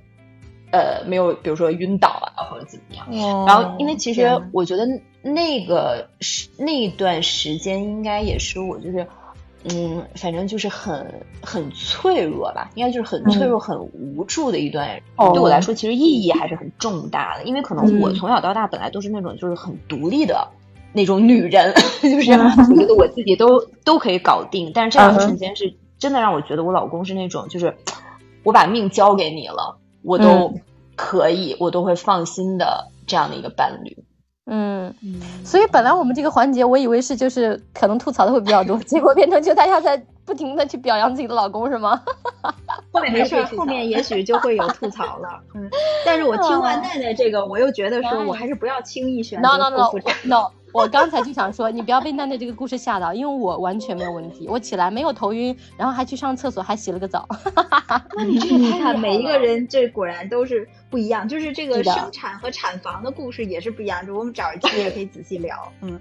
[0.72, 4.86] 呃没有比如说晕倒啊或者怎么样，然后因为其实我觉得
[5.24, 9.08] 那个时那段时间应该也是我就是。
[9.66, 15.02] 嗯，反正就是很很脆弱吧，应该就是很脆弱、很无助的一段。
[15.18, 20.48] 对我来说，其实意义还是很重大的，因为可能我从小到大本来都是那种就是很独立的
[20.94, 24.72] 那种女人， 就是我觉得我自己都都可以搞定。
[24.74, 27.76] 但是这样的瞬间是真的让我觉得我老公是那种就是
[28.44, 30.54] 我把命交给你了，我都
[30.96, 33.98] 可以，我都会放心的这样的一个伴侣。
[34.52, 34.94] 嗯，
[35.46, 42.02] 所以本来我们这个环节，我以为是就是可能吐槽的会比较多， 结果变成就大家在不停的去表扬自己的老公，是吗？
[42.92, 45.40] 后面没事， 后面也许就会有吐槽了。
[45.54, 45.70] 嗯，
[46.06, 49.92] 但是我听完奈奈这个，我又觉得说我还是不要轻易选择 no no no
[50.24, 50.52] no。
[50.72, 57.28] 我刚才就想说，你不要被奈奈这个故事吓到，因为我完全没有问题，我起来没有头晕，然后还去上厕所，还洗了个澡。
[58.16, 64.06] 那你这你看，每一个人这果然都是不一样，就是这个生产和产房的故事也是不一样。
[64.06, 65.72] 就我们找一期也可以仔细聊。
[65.82, 66.00] 嗯，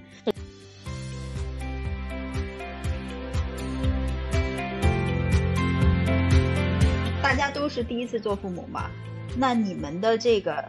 [7.22, 8.90] 大家都是第一次做父母嘛，
[9.36, 10.64] 那你们的这个。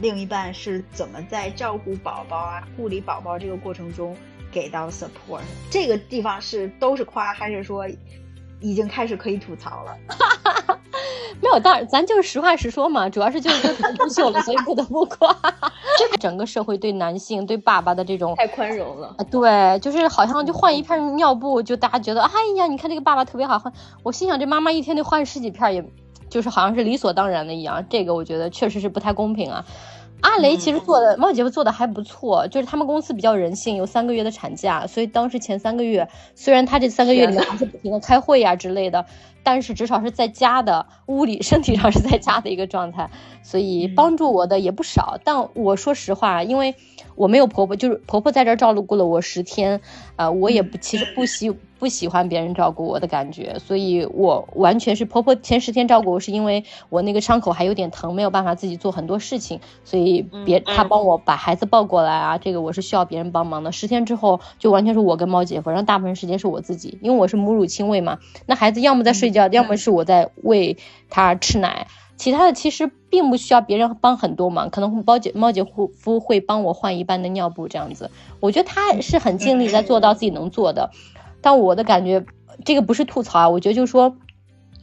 [0.00, 4.16] 另一半是怎么在照顾宝宝啊、护理宝宝这个过程中
[4.50, 5.40] 给到 support？
[5.70, 7.86] 这个地方是都是夸，还是说
[8.64, 9.96] 已经开始可以吐槽了？
[11.42, 15.36] 没有，当然咱就是实话实说嘛，主要是就是太优秀了，所以不得不夸。
[15.98, 23.72] 这整个社会对男性、对爸爸的这种太宽容了啊，对，就是好像就换一片尿布，就大家觉得，哎呀，你看这个爸爸特别好换。
[24.02, 25.84] 我心想，这妈妈一天得换十几片也。
[26.30, 29.64] 就是好像是理所当然的一样，这个我觉得确实是不太公平啊。
[30.24, 39.04] 阿雷其实做的猫姐夫做的还不错，就是他们公司比较人性，有三个月的产假，所以当时前三个月，虽然他这三个月里面还是不停的开会呀之类的，
[39.42, 43.10] 但是至少是在家的，物理身体上是在家的一个状态，
[43.42, 45.18] 所以帮助我的也不少。
[45.22, 46.74] 但我说实话，因为
[47.14, 49.80] 我没有婆婆，就是婆婆在这儿照顾了我十天，
[50.16, 63.70] 啊，我也不其实不喜不喜欢别人照顾我的感觉，所以我完全是婆婆前十天照顾我是因为我那个伤口还有点疼，没有办法自己做很多事情，所以别她帮我把孩子抱过来啊，这个我是需要别人帮忙的。
[63.72, 70.78] 十天之后就完全是我跟猫姐夫，然后大部分时间是我自己，因为我是母乳亲喂嘛，那孩子要么在睡觉，要么是我在喂
[71.10, 71.86] 他吃奶。
[72.16, 78.10] 其他的其实并不需要别人帮很多忙，可能猫姐猫姐夫会帮我换一半的尿布这样子。
[78.40, 80.90] 我觉得他是很尽力在做到自己能做的，
[81.40, 82.24] 但我的感觉
[82.64, 84.16] 这个不是吐槽啊，我觉得就是说，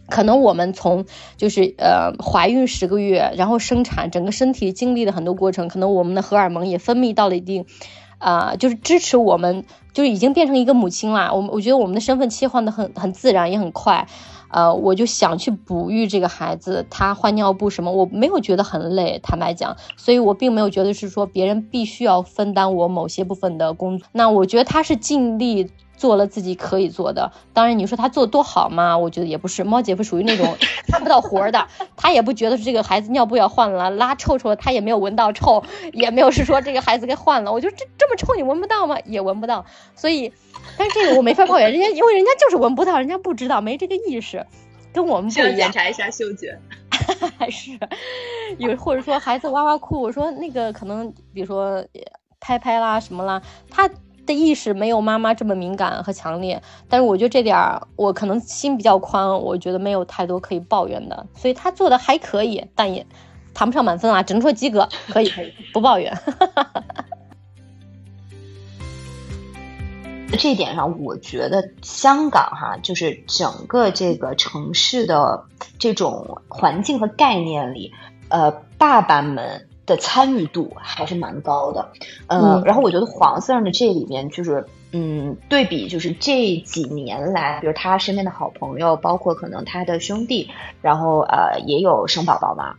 [0.09, 1.05] 可能我们从
[1.37, 7.65] 就是呃怀孕十个月，然后生产，整个身体经历了很多过程，可能我们的荷尔蒙也分泌到了一定
[8.17, 9.63] 啊，就是支持我们，
[9.93, 11.31] 就是已经变成一个母亲啦。
[11.31, 14.07] 我我觉得我们的身份切换的很很自然，也很快。
[14.51, 24.07] 呃，我就想去哺育这个孩子，他换尿布什么，我没有觉得很累，坦白讲，所以我并没有觉得是说别人必须要分担我某些部分的工作。
[24.11, 27.31] 那我觉得他是尽力做了自己可以做的。
[27.53, 28.97] 当然，你说他做的多好嘛？
[28.97, 29.63] 我觉得也不是。
[29.63, 30.57] 猫姐夫属于那种
[30.91, 37.53] 看不到活的，他也不觉得是这个孩子尿布要换了，拉臭臭，他也没有闻到臭，也没有是说这个孩子该换了。
[37.53, 38.97] 我就这这么臭，你闻不到吗？
[39.05, 40.33] 也闻不到，所以。
[40.77, 44.45] 但是这个我没法抱怨人家，因为人家就是闻不到，人家不知道，没这个意识，
[44.93, 45.55] 跟我们不一样。
[45.55, 46.57] 检查一下嗅觉，
[47.37, 47.71] 还 是
[48.57, 51.83] 有或者说孩子哇哇哭，我说那个可能比如说
[52.39, 53.89] 拍拍啦什么啦，他
[54.25, 56.61] 的意识没有妈妈这么敏感和强烈。
[56.89, 63.05] 但是我觉得这点儿我可能心比较宽，我觉得没有太多可以抱怨的，所以他做的还可以，但也
[63.53, 66.15] 谈不上满分啊，只能说及格，可以可以不抱怨。
[70.37, 75.45] 这一点上，我觉得香港哈，就是整个这个城市的
[75.77, 77.91] 这种环境和概念里，
[78.29, 81.91] 呃，爸爸们的参与度还是蛮高的。
[82.27, 90.49] 呃，然后我觉得黄色的这里面就是，嗯，对比就是这几年来，比如他身边的好朋友，包括可能他的兄弟，
[90.81, 92.75] 然后呃，也有生宝宝嘛。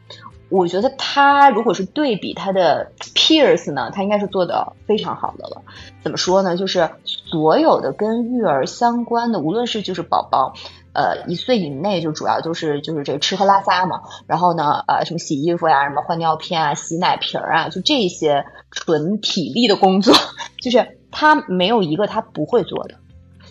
[0.52, 5.62] 我觉得他如果是对比他的 peers 呢，他应该是做的非常好的了。
[6.02, 6.56] 怎么说呢？
[6.58, 10.52] 就是所有的跟育儿相关的，无论是就是宝宝，
[10.92, 14.02] 呃，一岁以内就主要就是就是这个吃喝拉撒嘛。
[14.26, 20.14] 然后呢，呃，什么洗衣服呀，什么换尿片啊，洗奶瓶啊，就这些纯体力的工作，
[20.62, 22.96] 就是他没有一个他不会做的。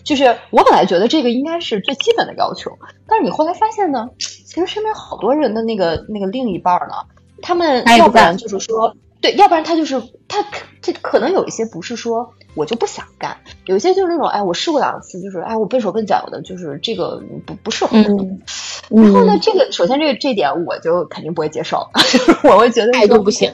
[0.04, 2.70] 就是我本来觉得这个应该是最基本的要求，
[3.06, 6.94] 但是你后来发现呢，其实身边好多人的那个那个另一半呢，
[7.40, 10.44] 他们要不然就是说，对，要不然他就是他
[10.80, 13.36] 这可能有一些不是说我就不想干，
[13.66, 19.00] 有一些就是那种哎，我试过两次，就是哎，我笨手笨脚的，就是这个不不适合我。
[19.00, 21.86] 然后呢，这个首先这个这点我就肯定不会接受，
[22.44, 23.52] 我会觉得态度不行，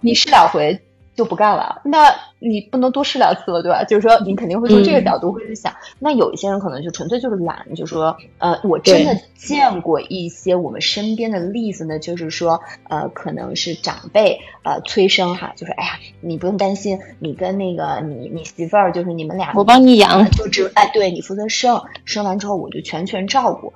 [0.00, 0.80] 你试两回。
[1.16, 2.12] 就不干了，那
[2.48, 3.82] 你不能多试两次了，对吧？
[3.84, 5.74] 就是说，你肯定会从这个角度会去想。
[5.98, 23.72] 那有一些人可能就纯粹就是懒，就说，呃，我真的见过一些我们身边的例子呢，就是说，呃，可能是长辈呃催生哈，就是哎呀，你不用担心，你跟那个你你媳妇儿就是你们俩，我帮你养，就只哎，对你负责生，生完之后我就全权照顾。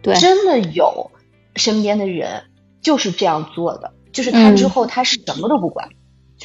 [0.00, 1.10] 对，真的有
[1.56, 2.42] 身边的人
[2.80, 5.88] 就是这样做的，就是他之后他什么都不管。
[5.88, 5.94] 就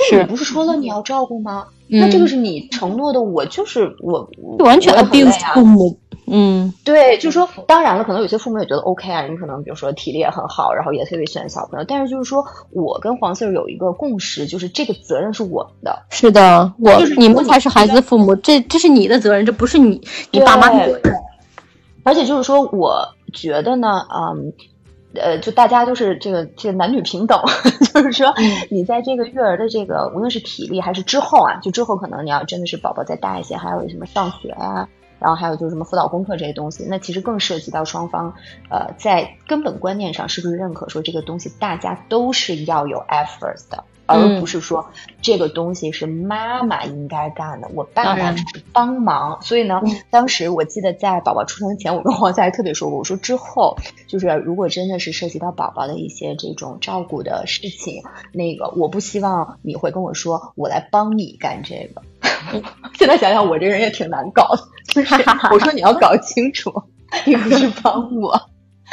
[0.04, 1.68] 是你不是说了你要照顾吗？
[1.89, 4.30] 那这个是你承诺的，我就是我，
[4.60, 5.98] 完全 abuse 父母。
[6.30, 16.04] 嗯，对，就是说，当然了，可能有些父母也觉得 OK 啊，你可能比如说体力也很好，然后也特别喜欢小朋友，但是就是说我跟黄 Sir 有一个共识，就是这个责任是我们的。
[16.10, 21.16] 是的，我你们才是孩子的父母，这这是你的责任，这不是你你爸妈的责任。
[22.04, 24.52] 而且就是说，我觉得呢，嗯。
[25.14, 27.41] 呃，就大家都是这个这个男女平等，
[27.93, 28.34] 就是说，
[28.70, 34.88] 你在这个育儿的这个，无论是体力还是之后啊，就之后可能你要真的是宝宝再大一些，还有什么上学啊，
[35.20, 38.34] 然后还有就是什么辅导功课这些东西，那其实更涉及到双方，
[38.70, 43.84] 呃，在根本观念上是不是认可说这个东西大家都是要有 efforts 的。
[44.08, 44.89] 而不是说
[45.22, 49.41] 这个东西是妈妈应该干的，我爸爸只是帮忙。
[49.41, 53.78] 所以呢，当时我记得在宝宝出生前，我跟黄赛特别说过，我说之后
[54.08, 62.01] 就是如果真的是涉及到宝宝的一些这种照顾的事情，那个我不希望你会跟我说我来帮你干这个。
[62.97, 65.16] 现在想想，我这人也挺难搞的，就是
[65.51, 66.72] 我说你要搞清楚，
[67.26, 68.49] 并不是帮我。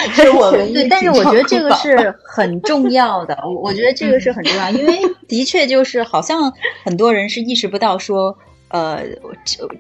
[0.13, 3.39] 是我对，但是我觉得这个是 很重要的。
[3.45, 4.99] 我我觉得这个是很重要，因为
[5.29, 6.53] 的确就是好像
[6.85, 8.37] 很多人是意识不到说，
[8.69, 9.03] 呃，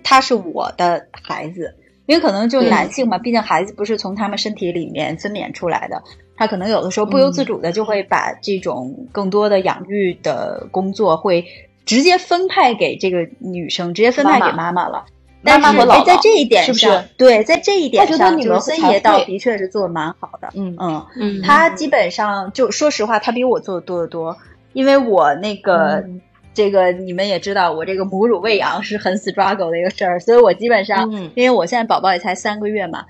[0.02, 1.74] 他是我的孩子，
[2.06, 6.02] 因为可能就男性嘛，毕竟孩子不是从他们身体里面分娩出来的，
[6.36, 11.44] 他可能有的时候不由自主的就会把这种更多的养育的工作会
[11.84, 15.04] 直接分派给这个女生，直接分派给妈妈了。
[15.44, 20.48] 妈妈和姥姥在这一点上，对，在这一点上，就森爷倒的确是做的蛮好的。
[20.54, 24.36] 嗯嗯嗯，他基本上就说实话，他比我做的多得多。
[24.72, 26.04] 因为我那个
[26.52, 33.04] 这个你们也知道，我这个母乳喂养是很 struggle 的一个事儿，所以我基本上，因为我现在宝宝也才三个月嘛，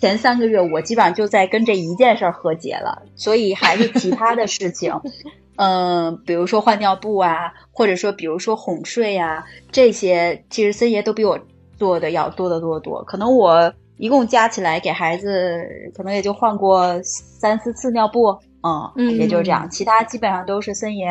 [0.00, 4.94] 前三个月我基本上就在跟这一件事儿和解了，所以还是其他的事情。
[5.56, 11.38] 嗯，比如说换尿布啊，或者说比如说哄睡啊，这些其实森爷都比我
[11.80, 13.02] 做的要多得多得多。
[13.04, 15.66] 可能我一共加起来给孩子，
[15.96, 19.68] 可能也就换过三四次尿布，嗯，也就这样。
[19.68, 21.08] 其他基本上都是森爷。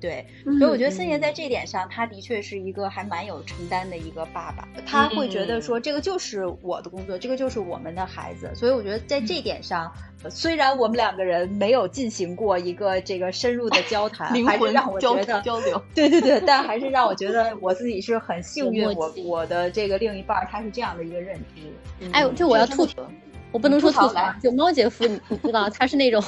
[0.00, 0.24] 对，
[0.58, 4.68] 所以我觉得森爷在这点上，他的确是一个还蛮有承担的一个爸爸。
[4.86, 8.50] 他会觉得说，这个就是我的工作，这个就是我们的孩子。
[8.54, 9.92] 所以我觉得在这点上，
[10.30, 22.08] 虽然我们两个人没有进行过一个这个深入的交谈， 还是让我觉得交流，对对对，但还是让我觉得我自己是很幸运，我我的这个另一半他是这样的一个认知。
[22.12, 23.02] 哎，这我要吐槽，
[23.50, 26.22] 我不能说吐槽，就猫姐夫，你知道他是那种。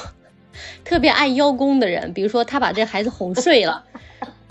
[0.83, 3.83] 特别爱邀功的人，比如说他把这孩子哄睡了，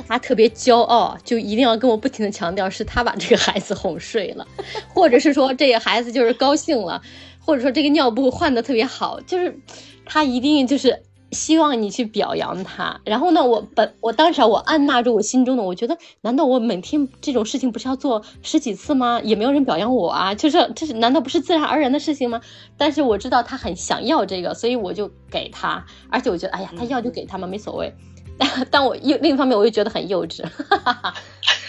[0.09, 4.47] 他特别骄傲，就一定要跟我不停的强调是他把这个孩子哄睡了，
[4.89, 7.03] 或者是说这个孩子就是高兴了，
[7.39, 9.59] 或者说这个尿布换的特别好，就是
[10.05, 11.03] 他一定就是。
[11.33, 19.21] 希望你去表扬他，然后呢，我本我当时，我按捺住我心中的，我觉得，难道我每天这种事情不是要做十几次吗？
[19.23, 22.41] 也没有人表扬我啊，就是这是难道不是自然而然的事情吗？
[22.77, 27.95] 但是我知道他很想要这个，所以我就给他，而且我觉得，哎呀，他要就给他嘛，没所谓。
[28.71, 30.43] 但我又另一方面，我又觉得很幼稚。
[30.43, 31.15] 哈哈哈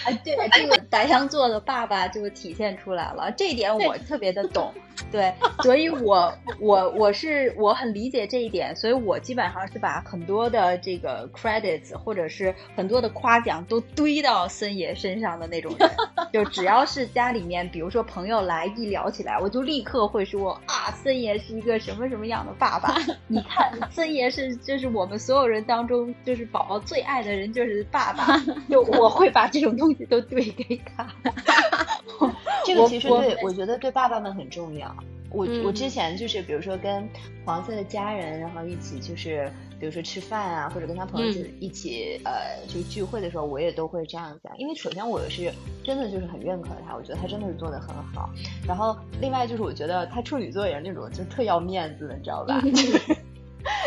[0.05, 4.73] 哎，对，这个白羊座的爸爸就体现出来了，这一点我特别的懂。
[5.11, 5.33] 对，
[5.63, 15.89] 所以我我我是我很理解这一点，所以我基本上是把很多的这个 credits 或者是很多的夸奖都堆到森爷身上的那种人。
[16.31, 22.95] 就只要是家里面，比如说朋友来一聊起来，我就立刻会说啊，森爷是一个什么什么样的爸爸？
[23.27, 28.37] 你看，森爷是就是我们所有人当中就是宝宝最爱的人就是爸爸，
[28.69, 31.07] 就我会把这种东西都对给他。
[32.65, 34.95] 这个其实对我觉得对爸爸们很重要。
[35.31, 37.07] 我我之前就是比如说跟
[37.45, 41.27] 黄色的家人，然后一起就是比如说吃饭啊，或者跟他朋友
[41.59, 42.31] 一起呃
[42.67, 44.55] 就是聚会的时候，我也都会这样讲。
[44.57, 45.49] 因为首先我是
[45.85, 48.29] 真的就是很认可他，我觉得他真的是做的很好。
[48.67, 52.61] 然后另外就是我觉得他处女座也是那种就特要面子的，你知道吧？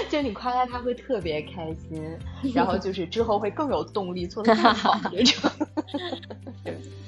[0.08, 2.02] 就你夸他，他会特别开心，
[2.54, 5.50] 然后就是之后会更有动力做的更好 这种。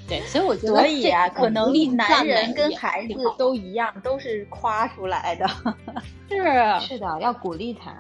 [0.09, 5.49] 对，所以我觉得，所以啊，可能男人跟孩子都一样，都是夸出来的。
[6.31, 7.93] 是是的，要鼓励他。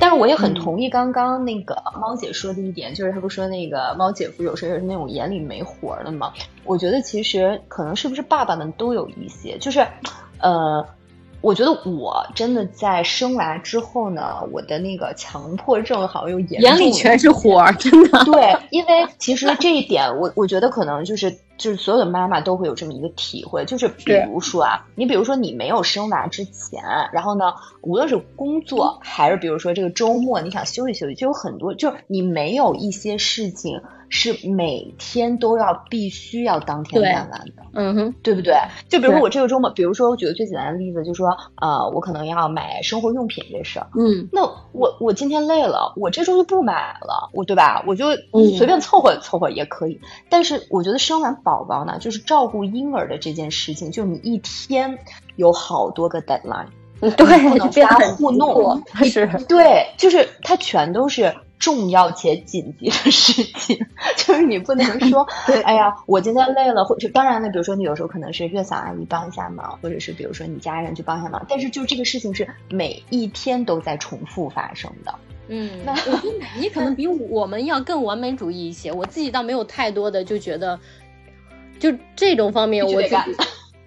[0.00, 6.32] 但是我也很同意刚刚那个猫姐说的一点，就是她不说那个猫姐夫有时候是那种眼里没活的吗？
[6.64, 9.86] 我觉得其实可能是不是爸爸们都有一些，就是
[10.40, 10.84] 呃。
[11.40, 18.24] 我觉得我真的在生娃之后呢，我的那个强迫症好像又严重，眼里全是火， 真的。
[18.24, 26.82] 对，因为其实这一点，我我觉得可能就是就是所有的妈妈都会有这么一个体会，就是比如说啊，你比如说你没有生娃之前，
[27.12, 33.80] 然后呢，无论是工作还是比如说这个周末你想休息休息，就有很多，就是你没有一些事情。
[34.10, 38.54] 是每天都要必须要当天干完的，嗯哼，对不对？
[38.88, 44.42] 就比如说我这个周末，比如说我举个最简单的例子，就是说，呃，我可能要买生活用品这事儿，嗯，那
[44.72, 47.84] 我我今天累了，我这周就不买了，我对吧？
[47.86, 48.06] 我就
[48.58, 50.00] 随便凑合凑合也可以。
[50.28, 54.98] 但是我觉得生完宝宝呢，就是照顾婴儿的这件事情，就你一天
[55.36, 56.66] 有好多个 deadline，
[57.00, 61.32] 对，不能瞎糊弄， 是，对，就是它全都是。
[61.60, 63.86] 重要且紧急的事情，
[64.16, 65.28] 就是你不能说，
[65.62, 75.14] 哎呀，我今天累了，或者当然呢，比如说你有时候可能是月嫂阿姨帮一下忙，或者是比如说你家人去帮一下忙，但是就这个事情是每一天都在重复发生的。
[75.48, 80.80] 嗯，那我觉得你可能比我们要更完美主义一些，我自己倒没有太多的就觉得，
[81.78, 83.16] 就这种方面我自己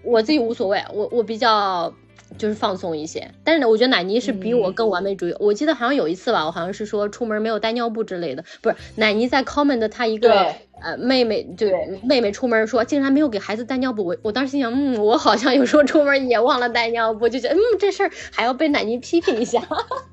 [0.04, 1.92] 我自己无所谓，我我比较。
[2.38, 5.36] 就是放松一些，但是呢，我觉得奶妮是比我更完美主义。
[5.40, 11.68] 我记得好像有一次吧，我好像是说出门没有带尿布之类的，不是奶妮在 comment 她一个呃妹妹，就
[12.04, 19.62] 妹妹出门说竟然没有给孩子带尿布，我我当时心想，嗯，我好像有时候出门也忘了带尿布，就觉得嗯这事儿还要被奶妮批评一下。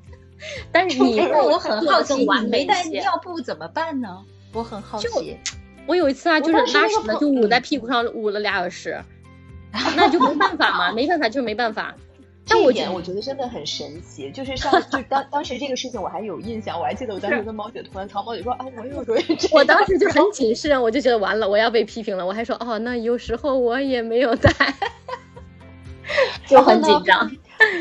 [0.71, 4.09] 但是你我很好奇，你没带尿布怎么办呢？
[4.53, 5.37] 我很好奇。
[5.87, 8.99] 我有一次啊，就是拉屎了，就捂在屁股上捂了俩小时，
[9.95, 11.95] 那就没办法嘛，没办法就没办法。
[12.45, 19.23] 这一点我觉得真的很神奇，就是上 就当当时这个事情我还有印象，我还记得我当时跟毛姐突然曹毛姐说啊，我有时候也
[19.53, 24.51] 我当时就很谨慎，我就觉得完了，我要被批评了，我还说哦，那有时候我也没有带，
[26.47, 27.31] 就很紧张。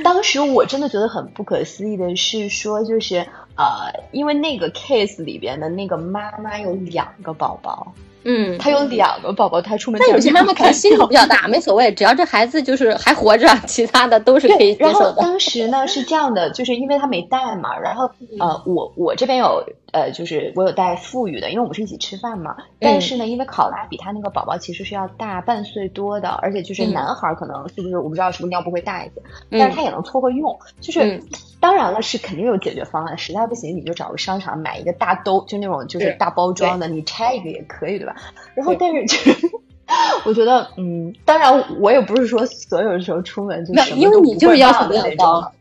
[0.05, 7.93] 当时我真的觉得很不可思议的是说，就是呃，因为那个 case 里边的那个妈妈有两个宝宝。
[8.25, 10.01] 嗯，他有两个宝宝，他出门。
[10.01, 15.05] 那有些妈妈可能心比较大， 没所谓，只要这孩子就是还活着，其他的都是可以接受的。
[15.07, 22.57] 然后当时呢是这样的，就是因为他没带嘛，然后呃，我我这边有呃，就是我有带富裕的，因为我们是一起吃饭嘛。
[22.79, 30.59] 但是呢，因为考拉比他那个宝宝其实是要大半岁多的，而且就是男孩可能是不是我不知道是不是尿布会大一些，但是他也能凑合用。
[30.81, 31.23] 就是
[31.61, 38.17] 当然了，是肯定有解决方案，实在不行你就找个商场买一个大兜，就那种就是大包装的，你拆一个也可以，对吧？
[38.55, 39.51] 然后，但是就是，
[40.25, 45.53] 我觉得，嗯，当然，我也不是说所有的时候出门就什么因为你就是要求比较高，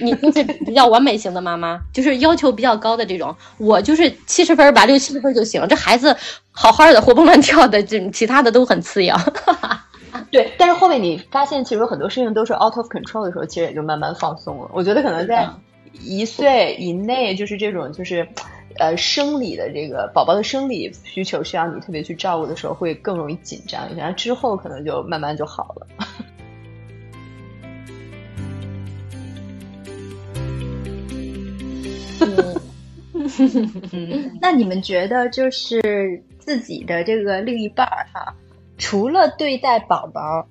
[0.00, 3.34] 你就是比较完美型的妈妈，就是要求比较高的这种。
[3.58, 5.66] 我就是七十分吧，六七十分就行。
[5.68, 6.14] 这孩子
[6.50, 9.16] 好好的，活蹦乱跳的，这其他的都很次要。
[10.30, 14.70] 对，但是后面你发现，其实有很多事情都是 out of control 的时候，其实也就慢慢放松了。
[14.72, 15.48] 我觉得可能在
[16.02, 18.28] 一岁以内，就是这种，就是。
[18.78, 24.12] 呃，生理的这个宝宝的生理需求需要你特别去照顾的时候，会更容易紧张一些。
[24.12, 25.86] 之后可能就慢慢就好了。
[33.92, 38.34] 嗯 那你们觉得，就是自己的这个另一半儿哈，
[38.78, 40.48] 除了对待宝宝，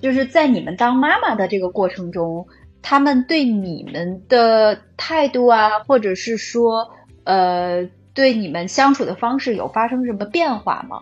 [0.00, 2.46] 就是在你们当妈妈的这个过程中，
[2.82, 6.90] 他们对你们的态度啊，或者是说。
[7.26, 11.00] 呃，对你们相处的方式有发生什么变化吗？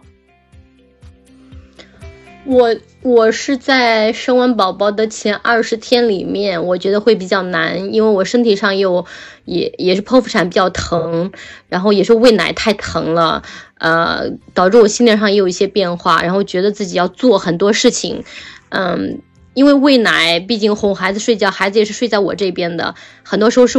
[2.45, 9.07] 我我是在生完宝宝的前二十天里面，我觉得会比较难，因为我身体上有
[9.45, 11.33] 也也是剖腹产比较疼，
[11.69, 13.43] 然后也是喂奶太疼了，
[13.79, 18.25] 呃，导致我心理上也有一些变化，然后觉得自己要做很多事情，
[18.71, 19.21] 嗯，
[19.55, 23.79] 因为喂奶，毕竟哄孩子睡觉，孩子也是睡在我这边的，很多时候是。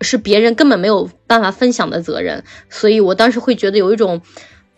[0.00, 4.20] 是别人根本没有办法分享的责任，所以我当时会觉得有一种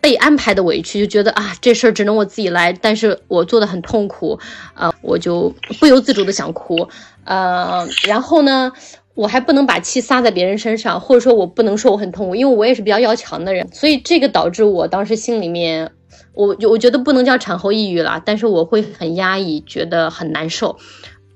[0.07, 4.39] 被安排的委屈，就觉得啊，这事儿只能我自己来，但是我做的很痛苦，
[4.73, 6.89] 啊，我就不由自主的想哭，
[7.25, 8.71] 呃，然后呢，
[9.17, 15.91] 我还不能把气撒在别人身上，或者说我不能说我很痛苦，因为我也是比较要强的人，所以这个导致我当时心里面，
[16.35, 20.79] 我我觉得不能叫产后抑郁了，但是我会很压抑，觉得很难受，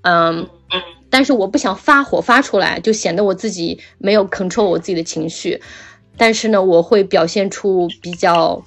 [0.03, 0.47] 嗯。
[1.13, 5.61] 但是我不想发火发出来，就显得我自己没有 control 我自己的情绪。
[6.17, 8.63] 但是呢，我会表现出比较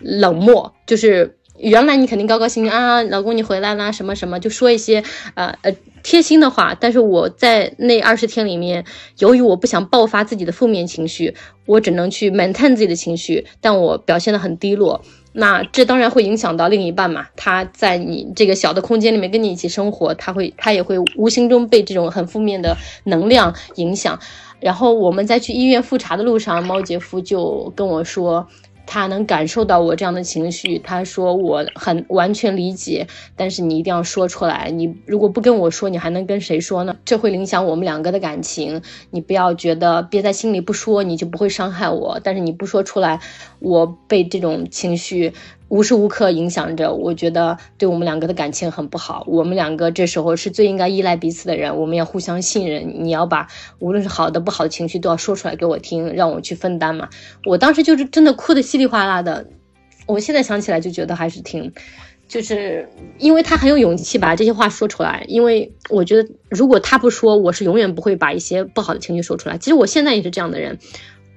[0.00, 5.02] 冷漠，就是原来你肯定高高兴兴啊，老公你回来啦，什么什么，就说一些
[5.34, 6.76] 呃呃贴心的话。
[6.78, 8.84] 但是我在那二十天里面，
[9.18, 11.34] 由于我不想爆发自己的负面情绪，
[11.66, 15.02] 我只能去 maintain 自己的情绪，但我表现的很低落。
[15.32, 17.26] 那这当然会影响到另一半嘛？
[17.36, 24.18] 他在你这个小的空间里面跟你一起生活，他会他也会无形中被这种很负面的能量影响。
[24.60, 28.46] 然后我们在去医院复查的路上，猫姐夫就跟我说。
[28.90, 33.06] 他能感受到我这样的情绪，他说我很完全理解，
[33.36, 34.70] 但是你一定要说出来。
[34.70, 36.96] 你如果不跟我说，你还能跟谁说呢？
[37.04, 38.80] 这会影响我们两个的感情。
[39.10, 42.18] 你不要觉得憋在心里不说，你就不会伤害我。
[42.24, 43.20] 但是你不说出来，
[43.58, 45.34] 我被这种情绪。
[45.68, 49.24] 无时无刻影响着，我觉得对我们两个的感情很不好。
[49.26, 53.04] 我们两个这时候是最应该依赖彼此的人，我们要互相信任。
[53.04, 53.48] 你要把
[53.78, 57.08] 无论是好的不好的情绪都要说出来给我听，让我去分担嘛。
[57.44, 59.46] 我当时就是真的哭的稀里哗啦的，
[60.06, 61.72] 我现在想起来就觉得还是挺，
[62.26, 62.88] 就是
[63.18, 65.26] 因为他很有勇气把这些话说出来。
[65.28, 69.58] 因为我觉得如果他不说，我是永远不会把一些不好的情绪说出来。
[69.58, 70.78] 其实我现在也是这样的人。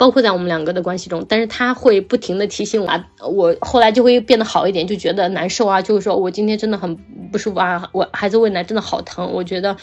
[0.01, 6.95] 包括在我们两个的关系中，但是他会不停的提醒我，啊，我后来就会变得好一点，就觉得难受啊，就是说我今天真的很
[7.31, 9.77] 不舒服啊，我孩子喂奶真的好疼，我觉得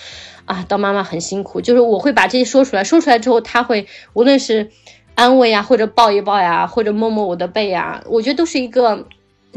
[0.44, 4.70] 啊，当妈妈很辛苦，就是我会把这些说出来，说出来之后，他会无论是
[5.14, 9.06] 安慰啊，或者抱一抱呀，或者摸摸我的背呀，我觉得都是一个，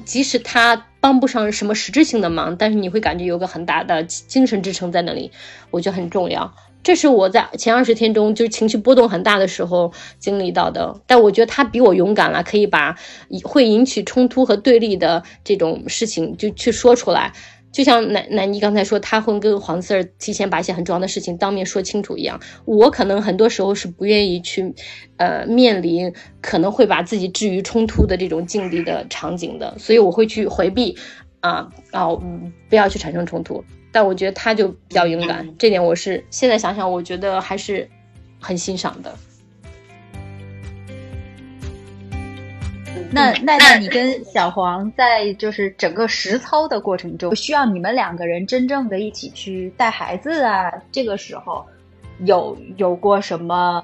[0.05, 5.31] 即使他帮不上什么实质性的忙，但是你会感觉有个很大的精神支撑在那里，
[5.71, 6.53] 我觉得很重要。
[6.83, 12.95] 这是我在前二十天中就是情绪波动很大的时候经历到的，但我觉得他比我勇敢了，可以把
[13.43, 17.31] 会引起冲突和对立的这种事情就去说出来。
[17.71, 22.37] 就像奶奶妮刚才说，他会跟黄四儿提前把一些很重要的事情当面说清楚一样。
[22.65, 24.73] 我可能很多时候是不愿意去，
[25.15, 30.97] 呃，面临可能会把自己置于冲突的这种境地的场景的，所以我会去回避，
[31.39, 32.09] 啊啊，
[32.69, 33.63] 不要去产生冲突。
[33.91, 37.89] 但我觉得他就比较勇敢，这点我是现在想想，我觉得还是
[38.39, 39.13] 很欣赏的。
[43.13, 51.65] 那奈奈你跟小黄在就是整个实操的过程中，需要你们两个人真正的一起去带孩子啊，这个时候
[52.19, 53.83] 有有过什么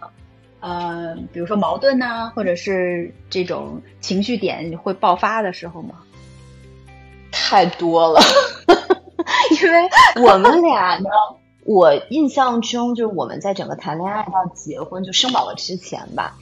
[0.62, 5.95] 呃，比如说矛盾呐、或者是这种情绪点会爆发的时候吗？
[7.30, 8.22] 太多了，
[9.61, 9.89] 因为
[10.25, 11.09] 我们俩呢，
[11.65, 16.36] 我印象中就是我们在整个谈恋爱到结婚就生宝宝之前吧，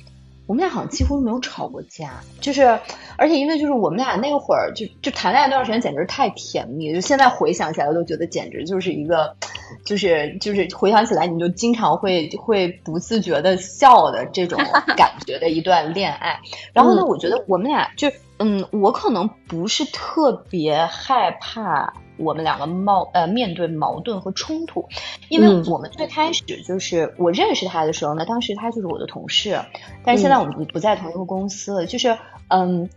[0.48, 2.80] 我们俩好像几乎没有吵过架，就是
[3.18, 9.36] 而且因为就是我们俩那会儿就就谈恋爱那段时间简直太甜蜜，就现在回想起来都觉得简直就是一个
[9.84, 14.60] 就是就是回想起来你就经常会会不自觉的笑的这种
[14.96, 16.40] 感觉的一段恋爱。
[16.74, 24.88] 然后呢，我觉得我们俩就嗯，我可能不是特别害怕我们两个矛呃面对矛盾和冲突，
[25.30, 29.60] 因为嗯我们最开始就是我认识他的时候呢，当时他就是我的同事，
[30.04, 32.90] 但是现在我们不不在同一个公司了，就是嗯，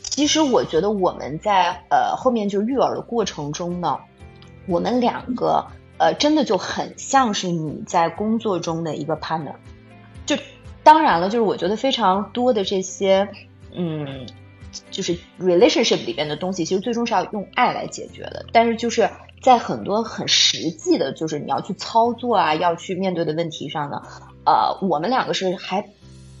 [0.00, 3.98] 其实我觉得我们在呃后面就育儿的过程中呢，
[4.66, 5.66] 我们两个
[5.98, 9.54] 呃真的就很像是你在工作中的一个 partner，
[10.26, 10.36] 就
[10.82, 13.28] 当然了，就是我觉得非常多的这些
[13.72, 14.26] 嗯。
[14.90, 18.44] 就是 relationship 里边的东西，其实最终是要用爱来解决的。
[18.52, 19.08] 但是就是
[19.42, 24.02] 在很多很实际的，就是你要去操作啊，要去面对的问题上呢，
[24.44, 25.88] 呃，我们两个是还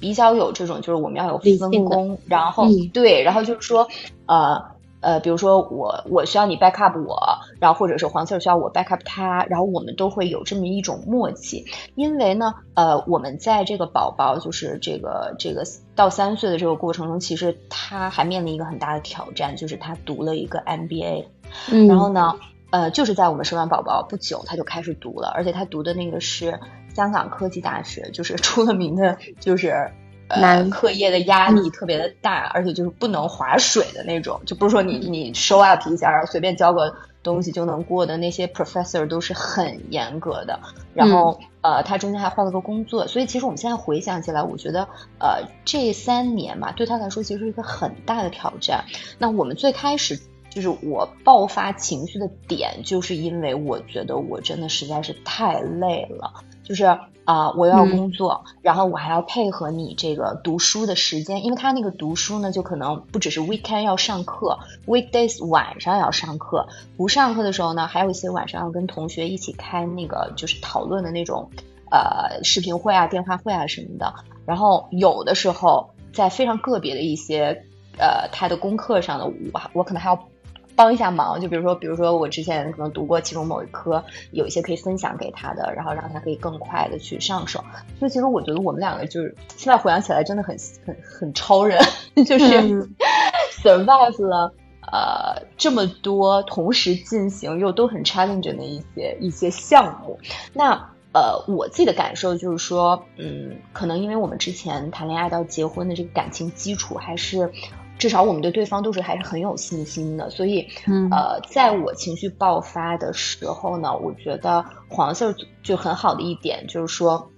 [0.00, 3.88] 比较有这种，就是我们要有分工，然后、嗯对，然后就是说，
[4.26, 4.73] 呃。
[5.04, 21.26] 呃，比如说我我需要你 back up 我，然后或者是黄 Sir 需要我 back up 他，然后我们都会有这么一种默契，因为呢，呃，我们在这个宝宝就是这个这个到三岁的这个过程中，其实他还面临一个很大的挑战，就是他读了一个 MBA，
[21.70, 22.36] 嗯然后呢，
[22.70, 26.58] 呃，就是在我们生完宝宝不久，他就开始读了，而且他读的那个是
[26.94, 29.92] 香港科技大学，就是出了名的，就是。
[30.34, 38.16] 呃，难课业的压力特别的大，而且就是不能划水的那种，就不是说你你 show up 一下，然后随便交个东西就能过的。
[38.16, 40.60] 那些 professor 都是很严格的。
[40.94, 48.84] 然后、呃，他中间还换了个工作，所以其实我们现在回想起来，我觉得呃这三年嘛，对他来说其实是一个很大的挑战。
[49.18, 50.20] 那我们最开始
[50.50, 56.32] 就是我爆发情绪的点，就是因为我觉得我真的实在是太累了，
[56.64, 56.84] 就是
[57.26, 71.48] 啊、我要工作，然后我还要配合你这个读书的时间，因为他那个读书呢，就可能不只是 weekend 要上课，weekdays 晚上要上课，不上课的时候呢，还有一些晚上要跟同学一起开那个就是讨论的那种
[71.90, 74.12] 呃视频会啊、电话会啊什么的，
[74.44, 77.64] 然后有的时候在非常个别的一些
[77.96, 80.28] 呃他的功课上的，我我可能还要。
[80.76, 87.62] 帮一下忙，就比如说，比如说我之前可能读过其中某一科，有一些可以分享给他的，然后让他可以更快的去上手。
[87.98, 91.80] 所以其实我觉得我们两个就是现在回想起来真的很很很超人，
[92.26, 92.94] 就是、嗯
[93.62, 94.52] survive 了
[94.92, 100.18] 呃这么多同时进行又都很 challenging 的一些一些项目。
[100.52, 100.72] 那
[101.12, 107.52] 呃我自己的感受就是说，嗯，可能因为我们之前谈恋爱到结婚的这个感情基础还是。
[107.98, 111.08] 至少我们对对方都是还是很有信心的，所以，嗯。
[111.10, 117.30] 呃，在我情绪爆发的时候呢，我觉得黄 Sir 就很好的一点就是说，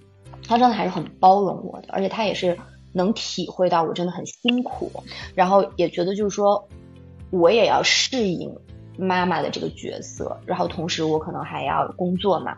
[0.47, 2.59] 他真的还是很包容我的，而且他也是
[2.93, 4.91] 能体会到我真的很辛苦，
[5.35, 6.67] 然后也觉得就是说，
[7.31, 8.51] 我也要适应
[8.99, 12.57] 妈妈的这个角色，然后同时我可能还要工作嘛，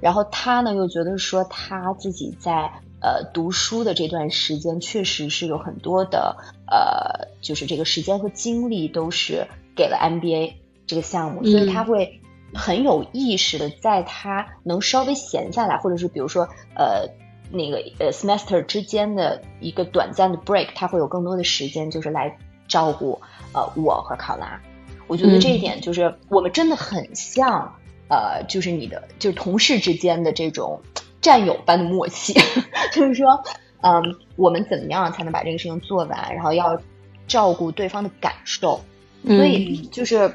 [0.00, 2.70] 然后他呢又觉得说他自己在
[3.00, 6.36] 呃读书的这段时间确实是有很多的
[6.66, 10.54] 呃，就是这个时间和精力都是给了 MBA
[10.86, 12.20] 这个项目，所以他会
[12.54, 17.08] 很有意识的在他能稍微闲下来，或者是比如说呃。
[17.52, 22.38] 那个呃，semester 之间的一个短暂的 break，他会有更多的时间，就是来
[22.68, 23.20] 照顾
[23.52, 24.62] 呃我和考拉。
[25.08, 27.74] 我觉得这一点就是我们真的很像，
[28.08, 30.80] 呃，就是你的就是同事之间的这种
[31.20, 32.34] 战友般的默契，
[32.92, 33.42] 就是说，
[33.82, 36.80] 嗯，我们怎么样才能把这个事情做完，然后要
[37.26, 38.80] 照顾对方的感受，
[39.24, 40.34] 所以就是，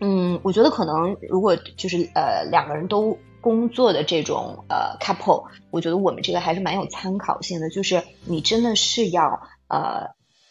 [0.00, 10.08] 嗯，我觉得可能如果就是呃两个人都工作的这种呃 couple，我觉得我们这个还是蛮有参考性的，就是你真的是要呃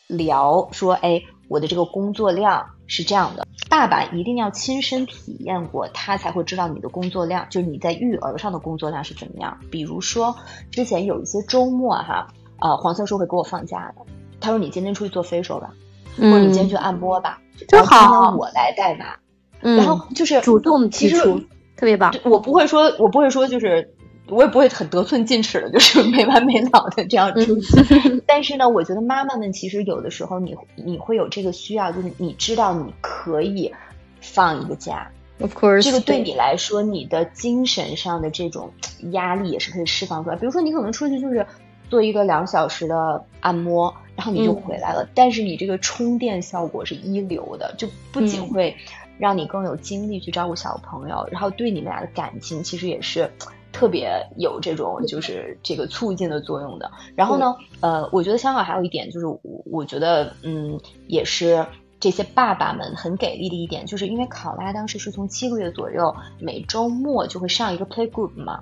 [0.07, 9.57] 聊说，哎，我的这个工作量是这样的，爸爸一定要亲身体验过，他才会知道你的工作量，就是你在育儿上的工作量是怎么样。
[9.71, 10.35] 比如说
[10.69, 12.27] 之前有一些周末哈，
[12.59, 14.05] 呃，黄色叔会给我放假的，
[14.39, 15.73] 他说你今天出去做 facial 吧，
[16.17, 19.19] 或者你今天去按摩吧，真然后今好天我来带娃。
[19.63, 21.39] 嗯然后就是主动提出
[21.75, 22.13] 特别棒。
[22.25, 23.95] 我不会说，我不会说，就是
[24.33, 28.21] 我也不会很得寸进尺的，就是没完没了的这样出去。
[28.27, 33.73] 但是呢，我觉得妈妈们其实有的时候，你你会有这个需要，就是你知道你可以
[34.21, 35.09] 放一个假。
[35.39, 38.71] Of course，这个对你来说，你的精神上的这种
[39.11, 40.35] 压力也是可以释放出来。
[40.35, 41.45] 比如说，你可能出去就是
[41.89, 48.77] 做一个两小时的按摩，然后你就回来了，但是你这个充电效果是一流的，就不仅会
[49.17, 53.29] 让你更有精力去照顾小朋友，然后对你们俩的感情其实也是
[53.73, 56.89] 特别有这种就是这个促进的作用的。
[57.15, 61.65] 然后呢，呃，我觉得香港还有一点就是，我我觉得嗯也是。
[61.99, 68.59] 这些爸爸们很给力的一点，就是因为考拉当时是从七个月左右，每周末就会上一个 play group 嘛。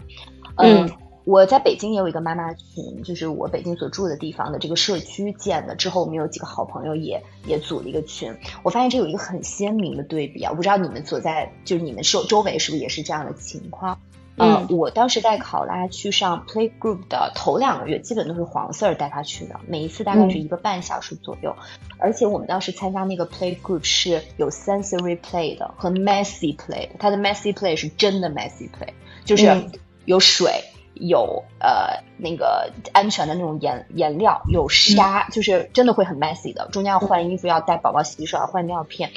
[0.57, 0.87] 嗯，
[1.25, 5.75] 我在北京也有一个妈妈群，就是我北京所住的地方的这个社区建的。
[5.75, 8.31] 之后我们有几个好朋友也也组了一个群。
[8.61, 13.97] 我发现这有一个很鲜明的对比啊，我不知道你们所在就是你们周周围是不是也是这样的情况？
[14.37, 21.55] 呃，我当时带考拉去上 play group 的头两个月，基本都是黄色带他去的，每一次大概是一个半小时左右。
[21.99, 26.91] 而且我们当时参加那个 play group 是有 sensory play 的和 messy play 的。
[26.97, 28.93] 它的 messy play 是真的 messy play，
[29.25, 29.65] 就是
[30.05, 30.63] 有水，
[30.93, 36.69] 有呃那个安全的那种颜颜料，有沙，就是真的会很 messy 的。
[36.71, 39.11] 中间要换衣服，要带宝宝洗手，要换尿片。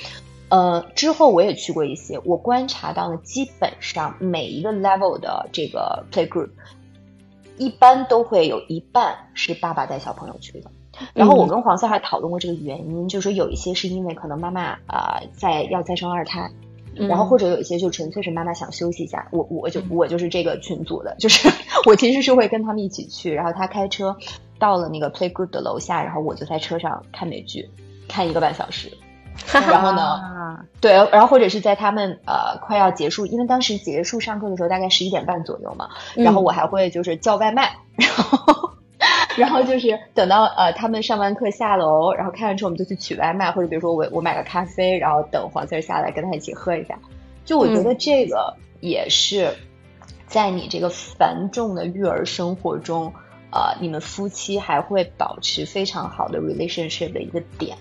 [0.54, 6.50] 呃，之后我也去过一些，我观察到呢，基本上每一个 level 的这个 play group，
[7.58, 10.70] 一般都会有一半是爸爸带小朋友去的。
[11.12, 16.48] 然后我跟黄色还讨论过这个原因，就是说有一些是因为可能妈妈啊在要再生二胎，
[16.94, 19.26] 然后或者有一些就纯粹是妈妈想休息一下。
[19.32, 21.48] 我我就我就是这个群组的，就是
[21.88, 24.16] 我其实是会跟他们一起去，然后他开车
[24.60, 27.68] 到了那个 play group 的楼下，然后我就在车上看美剧，
[28.06, 28.88] 看一个半小时。
[29.52, 30.64] 然后呢？
[30.80, 38.70] 对，然后或者是在他们呃快要结束，因为当时结束上课的时候大概十一点半左右嘛，然后我还会就是叫外卖，然后
[39.36, 46.96] 然后就是等到呃他们上完课下楼，然后开完车我们就去取外卖，或者比如说我我买个咖啡，然后等黄四下来跟他一起喝一下。
[47.44, 49.52] 就我觉得这个也是
[50.26, 53.12] 在你这个繁重的育儿生活中，
[53.50, 57.76] 呃，你们夫妻还会保持非常好的 relationship 的一个点。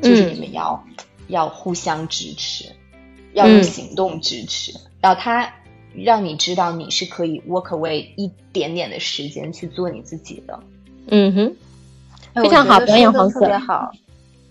[0.00, 0.84] 就是你们要
[1.28, 2.66] 要互相支持，
[3.32, 5.52] 要用行动支持，然后他
[5.94, 10.58] 让你知道你是可以 work away 一点点的时间去做你自己的。
[11.08, 11.56] 嗯哼，
[12.42, 13.90] 非常好，表演黄色特别好。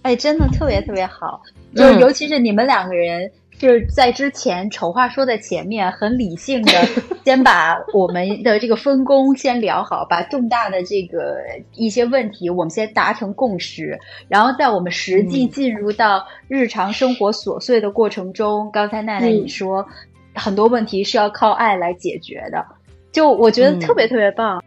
[0.03, 1.41] 哎，真的特别特别好，
[1.75, 3.31] 就尤其是你们两个人。
[3.61, 6.71] 就是在之前丑话说在前面，很理性的
[7.23, 11.37] 先把我们的这个分工先聊好，把重大的这个
[11.75, 19.85] 一些问题我们先达成共识，然后在我们实际进入到日常生活琐碎的过程中，刚才奈奈你说
[20.33, 22.65] 很多问题是要靠爱来解决的，
[23.11, 24.59] 就我觉得特别特别棒。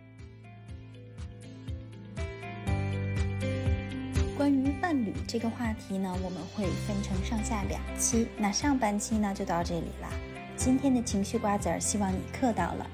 [5.34, 8.28] 这个话题呢，我们会分成上下两期。
[8.36, 10.08] 那上半期呢，就到这里了。
[10.56, 12.86] 今天的情绪瓜子儿，希望你嗑到了。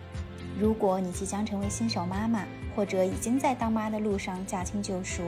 [0.59, 5.23] 如果你即将成为新手妈妈，或者已经在当妈的路上驾轻就熟，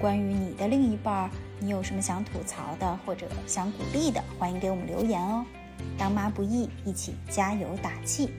[0.00, 5.44] 关于你的另一半儿，你有什么想吐槽的，或者想鼓励的，欢迎给我们留言哦。
[5.98, 8.30] 当妈不易，一起加油打气。